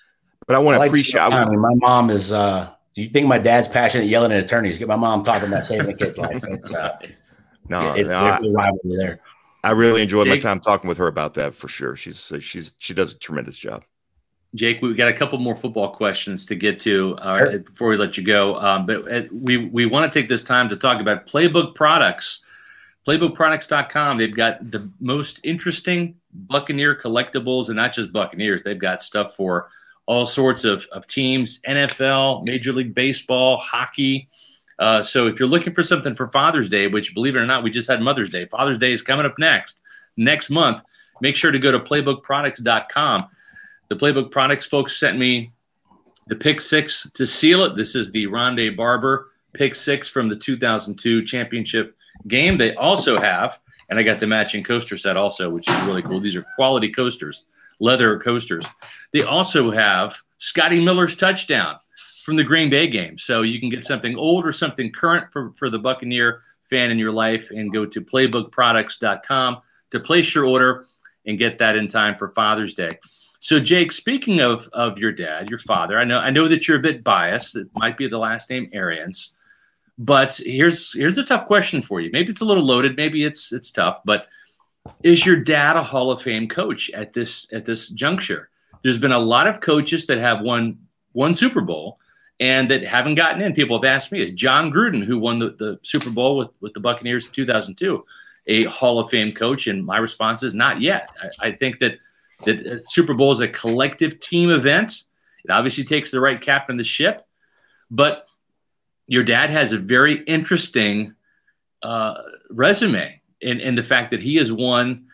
[0.46, 1.20] but I want to like appreciate.
[1.20, 2.32] I mean, my mom is.
[2.32, 4.78] uh You think my dad's passionate yelling at attorneys?
[4.78, 6.42] Get my mom talking about saving a kid's life.
[6.48, 6.96] It's uh,
[7.68, 9.20] no, it, no, I, rivalry there.
[9.62, 11.96] I really enjoyed my time talking with her about that for sure.
[11.96, 13.84] She's she's she does a tremendous job.
[14.54, 17.58] Jake, we've got a couple more football questions to get to uh, Sure.
[17.60, 18.56] before we let you go.
[18.56, 22.44] Um, but uh, we we want to take this time to talk about Playbook products.
[23.06, 24.18] Playbookproducts.com.
[24.18, 28.62] They've got the most interesting Buccaneer collectibles, and not just Buccaneers.
[28.62, 29.68] They've got stuff for
[30.06, 34.28] all sorts of, of teams, NFL, Major League Baseball, hockey.
[34.78, 37.62] Uh, so if you're looking for something for Father's Day, which believe it or not,
[37.62, 38.46] we just had Mother's Day.
[38.46, 39.80] Father's Day is coming up next,
[40.16, 40.82] next month.
[41.20, 43.28] Make sure to go to playbookproducts.com.
[43.88, 45.52] The Playbook Products folks sent me
[46.28, 47.76] the pick six to seal it.
[47.76, 51.96] This is the Rondé Barber pick six from the 2002 championship
[52.28, 52.56] game.
[52.56, 53.58] They also have,
[53.90, 56.20] and I got the matching coaster set also, which is really cool.
[56.20, 57.44] These are quality coasters,
[57.80, 58.66] leather coasters.
[59.12, 61.76] They also have Scotty Miller's touchdown
[62.24, 63.18] from the Green Bay game.
[63.18, 66.98] So you can get something old or something current for, for the Buccaneer fan in
[66.98, 69.58] your life and go to playbookproducts.com
[69.90, 70.86] to place your order
[71.26, 72.98] and get that in time for Father's Day.
[73.42, 76.76] So Jake, speaking of of your dad, your father, I know I know that you're
[76.76, 77.56] a bit biased.
[77.56, 79.32] It might be the last name Arians,
[79.98, 82.08] but here's here's a tough question for you.
[82.12, 82.96] Maybe it's a little loaded.
[82.96, 83.98] Maybe it's it's tough.
[84.04, 84.28] But
[85.02, 88.48] is your dad a Hall of Fame coach at this at this juncture?
[88.84, 90.78] There's been a lot of coaches that have won
[91.10, 91.98] one Super Bowl
[92.38, 93.54] and that haven't gotten in.
[93.54, 96.74] People have asked me, is Jon Gruden, who won the, the Super Bowl with, with
[96.74, 98.04] the Buccaneers in 2002,
[98.46, 99.66] a Hall of Fame coach?
[99.66, 101.10] And my response is not yet.
[101.20, 101.98] I, I think that
[102.44, 105.04] that uh, Super Bowl is a collective team event.
[105.44, 107.26] It obviously takes the right captain of the ship,
[107.90, 108.24] but
[109.06, 111.14] your dad has a very interesting
[111.82, 112.14] uh,
[112.50, 115.06] resume in, in the fact that he has won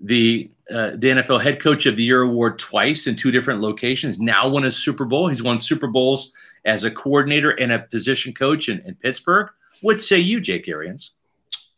[0.00, 4.18] the uh, the NFL Head Coach of the Year award twice in two different locations.
[4.18, 5.28] Now won a Super Bowl.
[5.28, 6.32] He's won Super Bowls
[6.64, 9.48] as a coordinator and a position coach in, in Pittsburgh.
[9.82, 11.12] What say you, Jake Arians?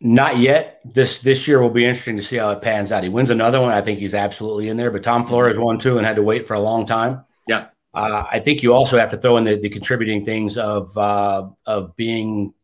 [0.00, 0.80] Not yet.
[0.84, 3.02] This this year will be interesting to see how it pans out.
[3.02, 3.72] He wins another one.
[3.72, 4.92] I think he's absolutely in there.
[4.92, 7.24] But Tom Flores won two and had to wait for a long time.
[7.48, 7.66] Yeah.
[7.94, 11.48] Uh, I think you also have to throw in the, the contributing things of uh,
[11.66, 12.54] of being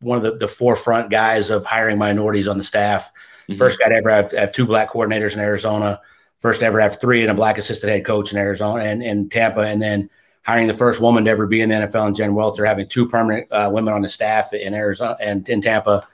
[0.00, 3.10] one of the, the forefront guys of hiring minorities on the staff.
[3.48, 3.58] Mhm.
[3.58, 6.00] First guy to ever have, have two black coordinators in Arizona.
[6.38, 9.32] First to ever have three and a black assistant head coach in Arizona and, and
[9.32, 9.62] Tampa.
[9.62, 10.10] And then
[10.42, 13.08] hiring the first woman to ever be in the NFL and Jen Welter, having two
[13.08, 16.06] permanent uh, women on the staff in Arizona and in Tampa.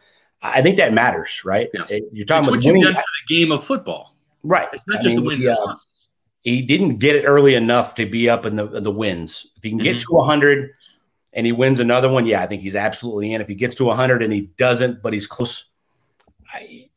[0.42, 1.68] I think that matters, right?
[1.72, 1.82] Yeah.
[1.88, 4.16] It- You're It's talking what about you've done for the game of football.
[4.42, 4.68] right?
[4.72, 5.86] It's not I just mean, the wins he, and uh, losses.
[6.42, 9.46] he didn't get it early enough to be up in the the wins.
[9.56, 10.00] If he can get Mhm.
[10.00, 10.70] to 100
[11.32, 13.40] and he wins another one, yeah, I think he's absolutely in.
[13.40, 15.66] If he gets to 100 and he doesn't, but he's close,
[16.52, 16.88] I,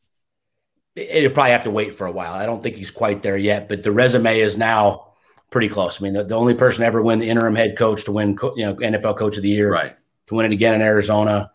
[0.96, 2.32] it'll probably have to wait for a while.
[2.32, 5.04] I don't think he's quite there yet, but the resume is now
[5.50, 6.00] pretty close.
[6.00, 8.36] I mean, the, the only person to ever win the interim head coach to win,
[8.36, 9.94] co- you know, NFL Coach of the Year, Right.
[10.26, 11.52] to win it again in Arizona.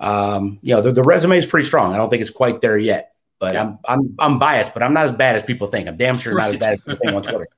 [0.00, 1.92] Um, you know, the, the resume is pretty strong.
[1.92, 3.62] I don't think it's quite there yet, But Yeah.
[3.62, 5.86] I'm I'm I'm biased, but I'm not as bad as people think.
[5.88, 7.46] I'm damn sure not as bad as people think on Twitter.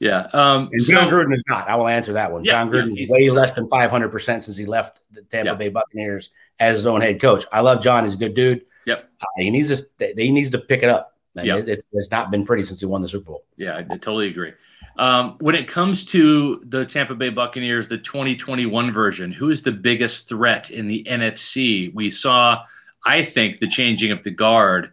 [0.00, 0.26] Yeah.
[0.32, 1.68] Um, And so- Jon Gruden is not.
[1.68, 2.44] I will answer that one.
[2.44, 5.52] Yeah, Jon Gruden he's- is way less than 500 percent since he left the Tampa
[5.52, 5.54] Yeah.
[5.54, 7.44] Bay Buccaneers as his own head coach.
[7.52, 8.04] I love Jon.
[8.04, 8.62] He's a good dude.
[8.86, 9.08] Yep.
[9.20, 11.14] Uh, he needs to he needs to pick it up.
[11.36, 11.56] And Yeah.
[11.58, 13.44] it- it's, it's not been pretty since he won the Super Bowl.
[13.56, 14.52] Yeah, I totally agree.
[14.96, 19.72] Um, when it comes to the Tampa Bay Buccaneers, the 2021 version, who is the
[19.72, 21.92] biggest threat in the NFC?
[21.94, 22.64] We saw,
[23.04, 24.92] I think, the changing of the guard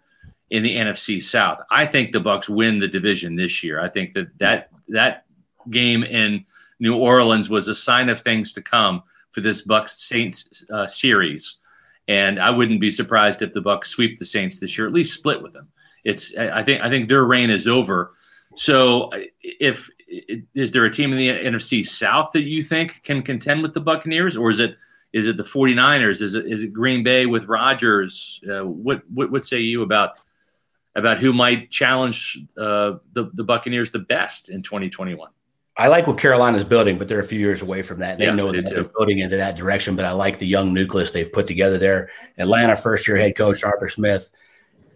[0.49, 1.61] in the NFC South.
[1.69, 3.79] I think the Bucks win the division this year.
[3.79, 5.25] I think that that that
[5.69, 6.45] game in
[6.79, 11.59] New Orleans was a sign of things to come for this Bucks Saints uh, series,
[12.07, 15.13] and I wouldn't be surprised if the Bucks sweep the Saints this year, at least
[15.13, 15.69] split with them.
[16.03, 18.13] It's I think I think their reign is over.
[18.55, 19.09] So,
[19.41, 19.89] if
[20.53, 23.79] is there a team in the NFC South that you think can contend with the
[23.79, 24.77] Buccaneers, or is it
[25.13, 26.21] is it the 49ers?
[26.21, 28.41] Is it is it Green Bay with Rodgers?
[28.49, 30.11] Uh, what what what say you about
[30.95, 35.29] about who might challenge uh, the the Buccaneers the best in 2021?
[35.77, 38.17] I like what Carolina's building, but they're a few years away from that.
[38.17, 38.75] They Yeah, know that too.
[38.75, 42.09] they're building into that direction, but I like the young nucleus they've put together there.
[42.37, 44.29] Atlanta first year head coach Arthur Smith.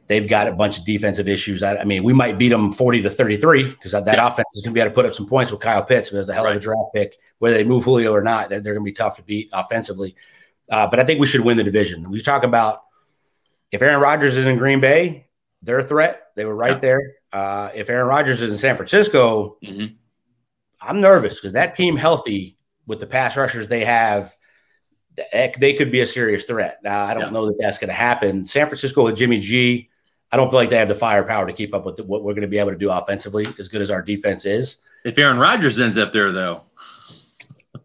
[0.08, 1.64] They've got a bunch of defensive issues.
[1.64, 4.28] I, I mean, we might beat them 40 to 33 because that Yeah.
[4.28, 6.12] offense is going to be able to put up some points with Kyle Pitts.
[6.12, 7.18] But it's a hell of a draft pick.
[7.40, 10.16] Whether they move Julio or not, they're, they're going to be tough to beat offensively.
[10.70, 12.10] Uh, but I think we should win the division.
[12.10, 12.84] We talk about
[13.72, 15.28] if Aaron Rodgers is in Green Bay,
[15.64, 16.28] they're a threat.
[16.36, 16.80] They were right Yeah.
[16.80, 17.02] there.
[17.34, 19.96] Uh, if Aaron Rodgers is in San Francisco, Mhm.
[20.80, 24.34] I'm nervous because that team healthy with the pass rushers they have,
[25.60, 26.80] they could be a serious threat.
[26.84, 27.30] Now I don't Yeah.
[27.32, 28.46] know that that's going to happen.
[28.46, 29.90] San Francisco with Jimmy G,
[30.32, 32.34] I don't feel like they have the firepower to keep up with the, what we're
[32.34, 34.78] going to be able to do offensively, as good as our defense is.
[35.06, 36.62] If Aaron Rodgers ends up there, though,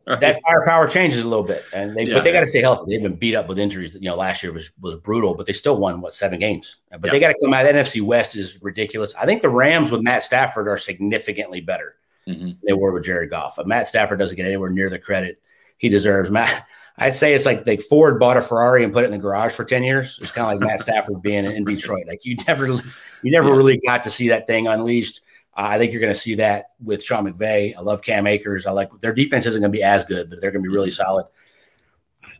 [0.06, 0.18] Right.
[0.20, 2.14] That firepower changes a little bit, and they Yeah.
[2.14, 2.84] but they got to stay healthy.
[2.94, 3.94] They've been beat up with injuries.
[3.94, 6.78] You know, last year was was brutal, but they still won what seven games.
[6.90, 7.10] But Yeah.
[7.12, 7.64] they got to come out.
[7.64, 9.12] The NFC West is ridiculous.
[9.20, 11.96] I think the Rams with Matt Stafford are significantly better.
[12.28, 12.56] Mhm.
[12.66, 13.54] they were with Jared Goff.
[13.56, 15.40] But Matt Stafford doesn't get anywhere near the credit
[15.78, 16.30] he deserves.
[16.30, 16.66] Matt,
[17.00, 19.52] I'd say it's like like Ford bought a Ferrari and put it in the garage
[19.52, 20.18] for ten years.
[20.20, 22.06] It's kind of like Matt Stafford being in Detroit.
[22.06, 22.80] Like you never, you
[23.24, 23.56] never Yeah.
[23.56, 25.22] really got to see that thing unleashed.
[25.56, 27.74] Uh, I think you're going to see that with Sean McVay.
[27.76, 28.66] I love Cam Akers.
[28.66, 30.72] I like their defense isn't going to be as good, but they're going to be
[30.74, 31.26] really solid.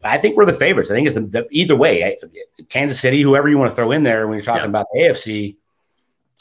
[0.02, 0.90] I think we're the favorites.
[0.90, 2.04] I think it's the, the either way.
[2.04, 2.16] I,
[2.68, 4.68] Kansas City, whoever you want to throw in there when you're talking Yeah.
[4.68, 5.56] about the AFC,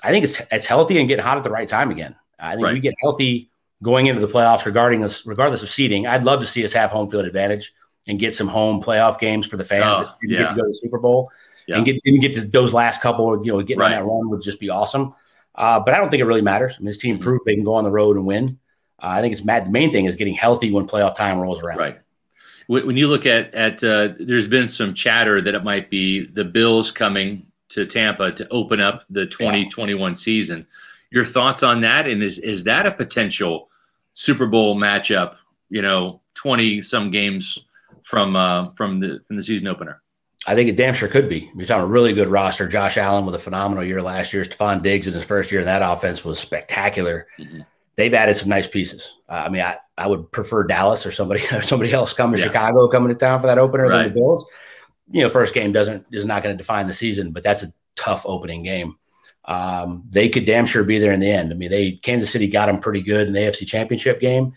[0.04, 2.16] I think it's it's healthy and getting hot at the right time again.
[2.40, 2.74] I think Right.
[2.74, 3.50] we get healthy
[3.84, 6.08] going into the playoffs, regarding us, regardless of seeding.
[6.08, 7.74] I'd love to see us have home field advantage
[8.08, 10.40] and get some home playoff games for the fans Oh, that didn't yeah.
[10.40, 11.30] get to go to the Super Bowl
[11.68, 11.76] Yeah.
[11.78, 13.46] and get didn't get to those last couple.
[13.46, 15.14] You know, getting on that run would just be awesome.
[15.56, 16.76] Uh, but I don't think it really matters.
[16.78, 17.24] I mean, this team Mm-hmm.
[17.24, 18.58] proved they can go on the road and win.
[19.02, 19.66] Uh, I think it's mad.
[19.66, 21.78] The main thing is getting healthy when playoff time rolls around.
[21.80, 22.00] Right.
[22.68, 26.46] When you look at at uh, there's been some chatter that it might be the
[26.46, 30.68] Bills coming to Tampa to open up the 2021 season.
[31.12, 32.06] Your thoughts on that?
[32.08, 33.70] And is is that a potential
[34.14, 35.38] Super Bowl matchup?
[35.70, 37.58] You know, 20 some games
[38.10, 40.02] from uh, from the from the season opener.
[40.48, 41.52] I think it damn sure could be.
[41.56, 42.68] You're talking a really good roster.
[42.68, 44.44] Josh Allen with a phenomenal year last year.
[44.46, 47.28] Stefon Diggs in his first year in that offense was spectacular.
[47.38, 47.66] Mhm.
[47.98, 49.14] They've added some nice pieces.
[49.28, 52.46] Uh, I mean, I, I would prefer Dallas or somebody or somebody else coming Yeah.
[52.48, 54.04] Chicago coming to town for that opener Right.
[54.04, 54.46] than the Bills.
[55.12, 57.74] You know, first game doesn't is not going to define the season, but that's a
[57.98, 58.96] tough opening game.
[59.44, 61.52] Um, they could damn sure be there in the end.
[61.52, 64.54] I mean, they Kansas City got them pretty good in the AFC Championship game,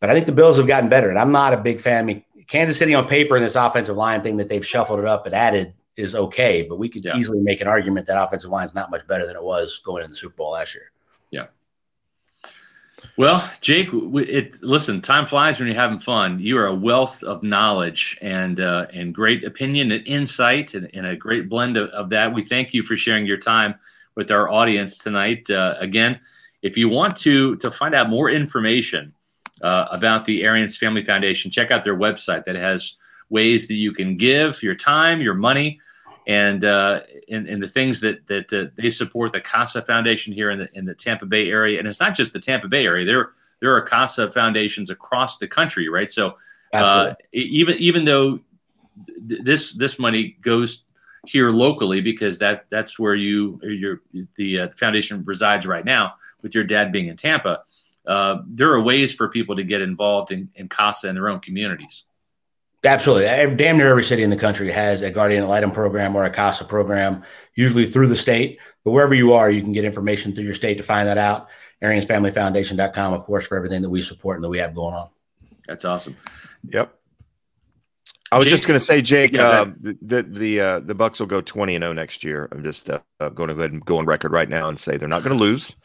[0.00, 1.08] but I think the Bills have gotten better.
[1.10, 1.98] And I'm not a big fan.
[1.98, 5.04] I mean, Kansas City on paper and this offensive line thing that they've shuffled it
[5.04, 7.16] up and added is okay, but we could Yeah.
[7.16, 10.04] easily make an argument that offensive line is not much better than it was going
[10.04, 10.90] in the Super Bowl last year.
[11.30, 11.46] Yeah.
[13.16, 15.00] Well, Jake, it listen.
[15.00, 16.38] Time flies when you're having fun.
[16.38, 21.06] You are a wealth of knowledge and uh, and great opinion and insight, and, and
[21.06, 22.32] a great blend of, of that.
[22.32, 23.74] We thank you for sharing your time
[24.16, 25.48] with our audience tonight.
[25.50, 26.20] Uh, again,
[26.62, 29.14] if you want to to find out more information
[29.62, 32.96] uh, about the Arians Family Foundation, check out their website that has
[33.30, 35.80] ways that you can give your time, your money,
[36.26, 37.00] and uh,
[37.30, 40.68] and, and the things that that uh, they support the Casa Foundation here in the
[40.74, 43.04] in the Tampa Bay area, and it's not just the Tampa Bay area.
[43.04, 43.30] There
[43.60, 46.10] there are Casa foundations across the country, right?
[46.10, 46.36] So
[46.72, 48.40] uh, even even though
[49.28, 50.84] th- this this money goes
[51.26, 54.02] here locally because that that's where you your
[54.36, 57.62] the uh, foundation resides right now with your dad being in Tampa.
[58.06, 61.40] Uh, there are ways for people to get involved in, in Casa in their own
[61.40, 62.04] communities.
[62.84, 63.26] Absolutely.
[63.26, 66.24] Ev- Damn near every city in the country has a guardian ad litem program or
[66.24, 67.24] a CASA program,
[67.56, 68.60] usually through the state.
[68.84, 71.48] But wherever you are, you can get information through your state to find that out.
[71.82, 75.08] AriansFamilyFoundation.com, of course, for everything that we support and that we have going on.
[75.66, 76.16] That's awesome.
[76.68, 76.92] Yep.
[78.30, 78.52] I was Jake?
[78.52, 81.40] just going to say, Jake, Yeah, uh, the the the, uh, the Bucks will go
[81.40, 82.48] twenty and zero next year.
[82.50, 84.78] I'm just uh, uh, going to go ahead and go on record right now and
[84.78, 85.76] say they're not going to lose.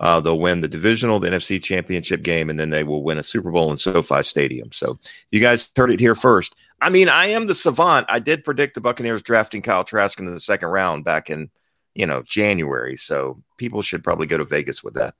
[0.00, 3.22] Uh, they'll win the divisional, the NFC Championship game, and then they will win a
[3.22, 4.72] Super Bowl in SoFi Stadium.
[4.72, 4.98] So
[5.30, 6.56] you guys heard it here first.
[6.80, 8.06] I mean, I am the savant.
[8.08, 11.50] I did predict the Buccaneers drafting Kyle Trask in the second round back in
[11.94, 12.96] you know January.
[12.96, 15.14] So people should probably go to Vegas with that.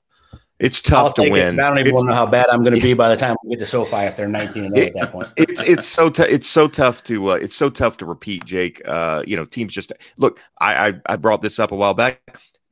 [0.59, 1.59] It's tough to take it, win.
[1.61, 3.51] I don't even It's- know how bad I'm going to be by the time we
[3.51, 5.29] get to SoFi if they're 19 and 0 at that point.
[5.37, 8.81] it's it's so t- it's so tough to uh, it's so tough to repeat, Jake.
[8.85, 10.39] Uh, you know, teams just look.
[10.59, 12.21] I, I I brought this up a while back.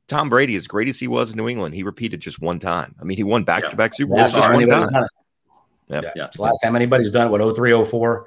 [0.08, 2.94] Tom Brady, as great as he was in New England, he repeated just one time.
[3.00, 4.90] I mean, he won back to back Super Bowls just one time.
[4.92, 6.04] Yep.
[6.04, 6.10] Yeah.
[6.16, 6.24] Yeah.
[6.26, 8.26] It's the last time anybody's done it, what, 03, 04?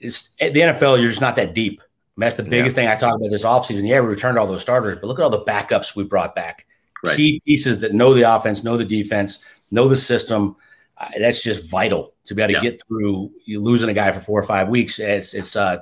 [0.00, 1.80] It's, at the NFL, you're just not that deep.
[1.80, 1.84] I
[2.20, 3.86] mean, that's the biggest thing I talk about this offseason.
[3.86, 6.66] Yeah, we returned all those starters, but look at all the backups we brought back.
[7.04, 7.16] Right.
[7.16, 9.38] Key pieces that know the offense, know the defense,
[9.70, 10.56] know the system.
[10.96, 12.70] Uh, that's just vital to be able to Yeah.
[12.70, 14.98] get through you losing a guy for four or five weeks.
[14.98, 15.78] It's, it's uh,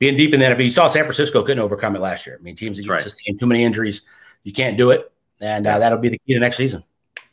[0.00, 0.64] being deep in the NFL.
[0.64, 2.36] You saw San Francisco couldn't overcome it last year.
[2.40, 3.00] I mean, teams that That's right.
[3.00, 4.02] sustain too many injuries,
[4.42, 5.10] you can't do it.
[5.40, 6.84] And uh, that'll be the key to next season.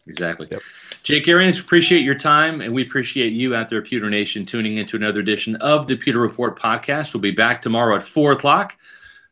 [0.08, 0.48] Exactly.
[0.50, 0.62] Yep.
[1.04, 4.98] Jake Arians, appreciate your time, and we appreciate you out there, Pewter Nation, tuning into
[4.98, 7.14] another edition of the Pewter Report podcast.
[7.14, 8.78] We'll be back tomorrow at four o'clock.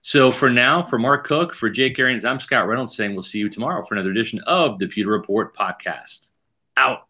[0.02, 3.40] So for now, for Mark Cook, for Jake Arians, I'm Scott Reynolds saying we'll see
[3.40, 6.30] you tomorrow for another edition of the Pewter Report podcast.
[6.78, 7.08] Out.